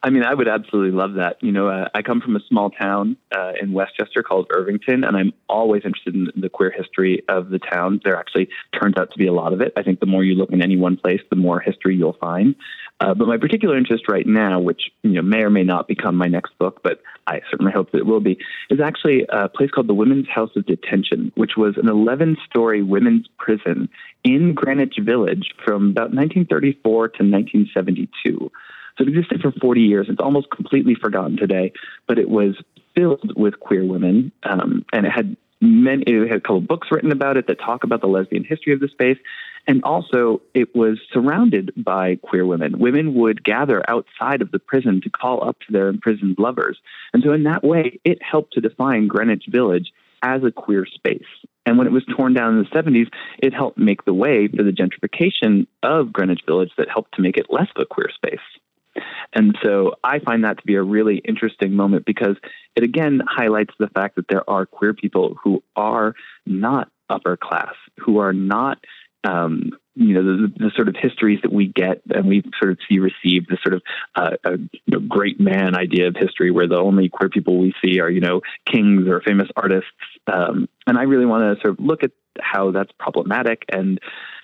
I 0.06 0.10
mean, 0.10 0.22
I 0.22 0.32
would 0.32 0.46
absolutely 0.46 0.96
love 0.96 1.14
that. 1.14 1.42
You 1.42 1.50
know, 1.50 1.66
uh, 1.66 1.88
I 1.92 2.02
come 2.02 2.20
from 2.20 2.36
a 2.36 2.40
small 2.48 2.70
town 2.70 3.16
uh, 3.36 3.54
in 3.60 3.72
Westchester 3.72 4.22
called 4.22 4.46
Irvington, 4.50 5.02
and 5.02 5.16
I'm 5.16 5.32
always 5.48 5.82
interested 5.84 6.14
in 6.14 6.28
the 6.36 6.48
queer 6.48 6.70
history 6.70 7.24
of 7.28 7.50
the 7.50 7.58
town. 7.58 8.00
There 8.04 8.16
actually 8.16 8.48
turns 8.80 8.94
out 9.00 9.10
to 9.10 9.18
be 9.18 9.26
a 9.26 9.32
lot 9.32 9.52
of 9.52 9.60
it. 9.60 9.72
I 9.76 9.82
think 9.82 9.98
the 9.98 10.06
more 10.06 10.22
you 10.22 10.36
look 10.36 10.52
in 10.52 10.62
any 10.62 10.76
one 10.76 10.96
place, 10.96 11.20
the 11.28 11.34
more 11.34 11.58
history 11.58 11.96
you'll 11.96 12.16
find. 12.20 12.54
Uh, 13.00 13.14
but 13.14 13.26
my 13.26 13.36
particular 13.36 13.76
interest 13.76 14.04
right 14.08 14.24
now, 14.24 14.60
which 14.60 14.92
you 15.02 15.14
know 15.14 15.22
may 15.22 15.42
or 15.42 15.50
may 15.50 15.64
not 15.64 15.88
become 15.88 16.14
my 16.14 16.28
next 16.28 16.56
book, 16.56 16.84
but 16.84 17.02
I 17.26 17.40
certainly 17.50 17.72
hope 17.72 17.90
that 17.90 17.98
it 17.98 18.06
will 18.06 18.20
be, 18.20 18.38
is 18.70 18.78
actually 18.78 19.26
a 19.28 19.48
place 19.48 19.72
called 19.72 19.88
the 19.88 19.94
Women's 19.94 20.28
House 20.28 20.50
of 20.54 20.66
Detention, 20.66 21.32
which 21.34 21.56
was 21.56 21.76
an 21.78 21.86
11-story 21.86 22.84
women's 22.84 23.26
prison 23.38 23.88
in 24.22 24.54
Greenwich 24.54 24.98
Village 25.02 25.52
from 25.64 25.90
about 25.90 26.14
1934 26.14 27.08
to 27.08 27.24
1972. 27.24 28.52
So 28.96 29.04
it 29.04 29.08
existed 29.08 29.42
for 29.42 29.52
40 29.52 29.80
years. 29.80 30.06
It's 30.08 30.20
almost 30.20 30.50
completely 30.50 30.94
forgotten 30.94 31.36
today, 31.36 31.72
but 32.06 32.18
it 32.18 32.28
was 32.28 32.56
filled 32.94 33.36
with 33.36 33.60
queer 33.60 33.84
women, 33.84 34.32
um, 34.42 34.84
and 34.92 35.06
it 35.06 35.12
had 35.12 35.36
many. 35.60 36.02
It 36.06 36.28
had 36.28 36.38
a 36.38 36.40
couple 36.40 36.58
of 36.58 36.68
books 36.68 36.88
written 36.90 37.12
about 37.12 37.36
it 37.36 37.46
that 37.48 37.60
talk 37.60 37.84
about 37.84 38.00
the 38.00 38.06
lesbian 38.06 38.44
history 38.44 38.72
of 38.72 38.80
the 38.80 38.88
space, 38.88 39.18
and 39.66 39.82
also 39.84 40.40
it 40.54 40.74
was 40.74 40.98
surrounded 41.12 41.72
by 41.76 42.16
queer 42.16 42.46
women. 42.46 42.78
Women 42.78 43.14
would 43.14 43.44
gather 43.44 43.82
outside 43.88 44.40
of 44.40 44.50
the 44.50 44.58
prison 44.58 45.00
to 45.02 45.10
call 45.10 45.46
up 45.46 45.58
to 45.60 45.72
their 45.72 45.88
imprisoned 45.88 46.36
lovers, 46.38 46.78
and 47.12 47.22
so 47.22 47.32
in 47.32 47.44
that 47.44 47.62
way, 47.62 48.00
it 48.04 48.22
helped 48.22 48.54
to 48.54 48.60
define 48.60 49.08
Greenwich 49.08 49.44
Village 49.48 49.92
as 50.22 50.42
a 50.42 50.50
queer 50.50 50.86
space. 50.86 51.26
And 51.66 51.76
when 51.76 51.86
it 51.86 51.92
was 51.92 52.04
torn 52.16 52.32
down 52.32 52.56
in 52.56 52.62
the 52.62 52.70
70s, 52.70 53.08
it 53.38 53.52
helped 53.52 53.76
make 53.76 54.04
the 54.04 54.14
way 54.14 54.48
for 54.48 54.62
the 54.62 54.70
gentrification 54.70 55.66
of 55.82 56.12
Greenwich 56.12 56.42
Village 56.46 56.70
that 56.78 56.88
helped 56.88 57.14
to 57.16 57.22
make 57.22 57.36
it 57.36 57.46
less 57.50 57.68
of 57.74 57.82
a 57.82 57.86
queer 57.86 58.08
space. 58.14 58.38
And 59.32 59.56
so 59.62 59.94
I 60.02 60.18
find 60.18 60.44
that 60.44 60.58
to 60.58 60.64
be 60.64 60.74
a 60.74 60.82
really 60.82 61.18
interesting 61.18 61.74
moment 61.74 62.06
because 62.06 62.36
it 62.74 62.82
again 62.82 63.20
highlights 63.26 63.74
the 63.78 63.88
fact 63.88 64.16
that 64.16 64.26
there 64.28 64.48
are 64.48 64.66
queer 64.66 64.94
people 64.94 65.36
who 65.42 65.62
are 65.74 66.14
not 66.44 66.88
upper 67.08 67.36
class, 67.36 67.74
who 67.98 68.18
are 68.18 68.32
not 68.32 68.78
um, 69.24 69.70
you 69.94 70.14
know 70.14 70.22
the, 70.22 70.52
the, 70.56 70.70
sort 70.76 70.88
of 70.88 70.94
histories 70.96 71.40
that 71.42 71.52
we 71.52 71.66
get 71.66 72.02
and 72.14 72.26
we 72.26 72.42
sort 72.60 72.70
of 72.70 72.78
see 72.88 72.98
received 72.98 73.48
the 73.48 73.56
sort 73.62 73.74
of 73.74 73.82
uh, 74.14 74.36
a, 74.44 74.52
you 74.58 74.80
know, 74.88 75.00
great 75.00 75.40
man 75.40 75.74
idea 75.74 76.06
of 76.06 76.14
history 76.16 76.50
where 76.50 76.68
the 76.68 76.76
only 76.76 77.08
queer 77.08 77.30
people 77.30 77.58
we 77.58 77.74
see 77.82 77.98
are 77.98 78.10
you 78.10 78.20
know 78.20 78.40
kings 78.70 79.08
or 79.08 79.20
famous 79.22 79.48
artists. 79.56 79.90
Um, 80.26 80.68
and 80.86 80.98
I 80.98 81.02
really 81.02 81.26
want 81.26 81.42
to 81.42 81.60
sort 81.62 81.78
of 81.78 81.84
look 81.84 82.04
at 82.04 82.12
how 82.40 82.70
that's 82.70 82.92
problematic 82.98 83.64
and 83.72 83.98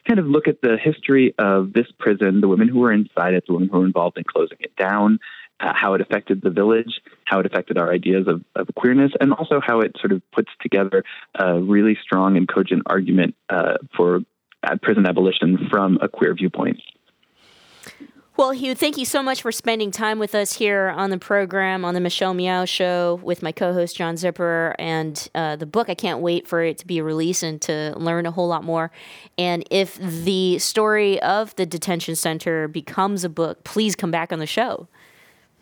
kind 0.07 0.19
of 0.19 0.27
look 0.27 0.49
at 0.49 0.61
the 0.63 0.77
history 0.83 1.35
of 1.39 1.73
this 1.73 1.87
prison, 1.99 2.41
the 2.41 2.49
women 2.49 2.69
who 2.69 2.81
were 2.81 2.93
inside 2.93 3.35
it, 3.35 3.45
the 3.47 3.53
women 3.53 3.69
who 3.69 3.79
were 3.79 3.87
involved 3.87 4.19
in 4.19 4.25
closing 4.25 4.59
it 4.61 4.75
down, 4.77 5.19
uh, 5.61 5.73
how 5.75 5.95
it 5.95 6.01
affected 6.01 6.43
the 6.43 6.51
village, 6.51 7.01
how 7.25 7.41
it 7.41 7.47
affected 7.47 7.79
our 7.79 7.93
ideas 7.93 8.27
of, 8.27 8.43
of, 8.57 8.69
queerness, 8.75 9.13
and 9.21 9.33
also 9.33 9.61
how 9.65 9.81
it 9.81 9.95
sort 10.01 10.13
of 10.13 10.23
puts 10.33 10.51
together 10.61 11.05
a 11.37 11.61
really 11.61 11.97
strong 12.03 12.37
and 12.37 12.49
cogent 12.49 12.83
argument 12.87 13.35
uh, 13.49 13.75
for 13.97 14.21
prison 14.83 15.07
abolition 15.07 15.69
from 15.71 15.99
a 16.01 16.09
queer 16.09 16.35
viewpoint. 16.35 16.81
Well, 18.35 18.53
Hugh, 18.53 18.75
thank 18.75 18.97
you 18.97 19.05
so 19.05 19.23
much 19.23 19.43
for 19.43 19.53
spending 19.53 19.91
time 19.91 20.19
with 20.19 20.35
us 20.35 20.55
here 20.55 20.89
on 20.89 21.11
the 21.11 21.19
program, 21.19 21.85
on 21.85 21.93
the 21.93 22.01
Michelle 22.01 22.33
Meow 22.33 22.65
Show 22.65 23.21
with 23.23 23.43
my 23.43 23.53
co 23.53 23.75
host, 23.75 23.95
John 23.95 24.15
Zipperer, 24.15 24.75
and 24.79 25.29
uh, 25.35 25.57
the 25.57 25.67
book. 25.67 25.91
I 25.91 25.95
can't 25.95 26.21
wait 26.21 26.49
for 26.49 26.63
it 26.63 26.79
to 26.79 26.87
be 26.87 27.03
released 27.03 27.43
and 27.43 27.61
to 27.63 27.93
learn 27.99 28.25
a 28.25 28.31
whole 28.31 28.49
lot 28.49 28.65
more. 28.65 28.91
And 29.37 29.65
if 29.71 29.99
the 29.99 30.59
story 30.61 31.21
of 31.21 31.55
the 31.57 31.67
detention 31.67 32.17
center 32.17 32.69
becomes 32.69 33.23
a 33.23 33.29
book, 33.29 33.65
please 33.65 33.95
come 33.95 34.11
back 34.11 34.33
on 34.33 34.39
the 34.39 34.47
show. 34.47 34.89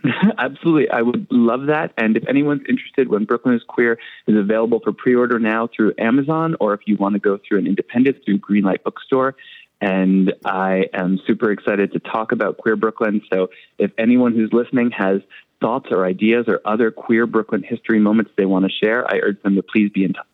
Absolutely. 0.38 0.88
I 0.90 1.02
would 1.02 1.26
love 1.30 1.66
that. 1.66 1.92
And 1.98 2.16
if 2.16 2.26
anyone's 2.28 2.62
interested, 2.68 3.08
When 3.08 3.24
Brooklyn 3.24 3.54
is 3.54 3.62
Queer 3.66 3.98
is 4.26 4.36
available 4.36 4.80
for 4.80 4.92
pre 4.92 5.14
order 5.14 5.38
now 5.38 5.68
through 5.74 5.94
Amazon, 5.98 6.54
or 6.60 6.74
if 6.74 6.80
you 6.86 6.96
want 6.96 7.14
to 7.14 7.18
go 7.18 7.38
through 7.46 7.58
an 7.58 7.66
independent 7.66 8.18
through 8.24 8.38
Greenlight 8.38 8.82
Bookstore. 8.84 9.34
And 9.80 10.34
I 10.44 10.84
am 10.92 11.18
super 11.26 11.50
excited 11.50 11.92
to 11.92 11.98
talk 12.00 12.32
about 12.32 12.58
Queer 12.58 12.76
Brooklyn. 12.76 13.22
So 13.32 13.48
if 13.78 13.90
anyone 13.96 14.34
who's 14.34 14.52
listening 14.52 14.90
has 14.90 15.20
thoughts 15.60 15.88
or 15.90 16.04
ideas 16.06 16.46
or 16.48 16.60
other 16.64 16.90
queer 16.90 17.26
Brooklyn 17.26 17.62
history 17.62 17.98
moments 17.98 18.30
they 18.36 18.46
want 18.46 18.64
to 18.64 18.70
share, 18.70 19.06
I 19.10 19.18
urge 19.18 19.42
them 19.42 19.56
to 19.56 19.62
please 19.62 19.90
be 19.90 20.04
in 20.04 20.12
touch. 20.12 20.26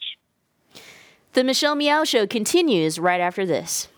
The 1.33 1.45
Michelle 1.45 1.75
Meow 1.75 2.05
Show 2.05 2.27
continues 2.27 2.99
right 2.99 3.21
after 3.21 3.45
this. 3.45 3.89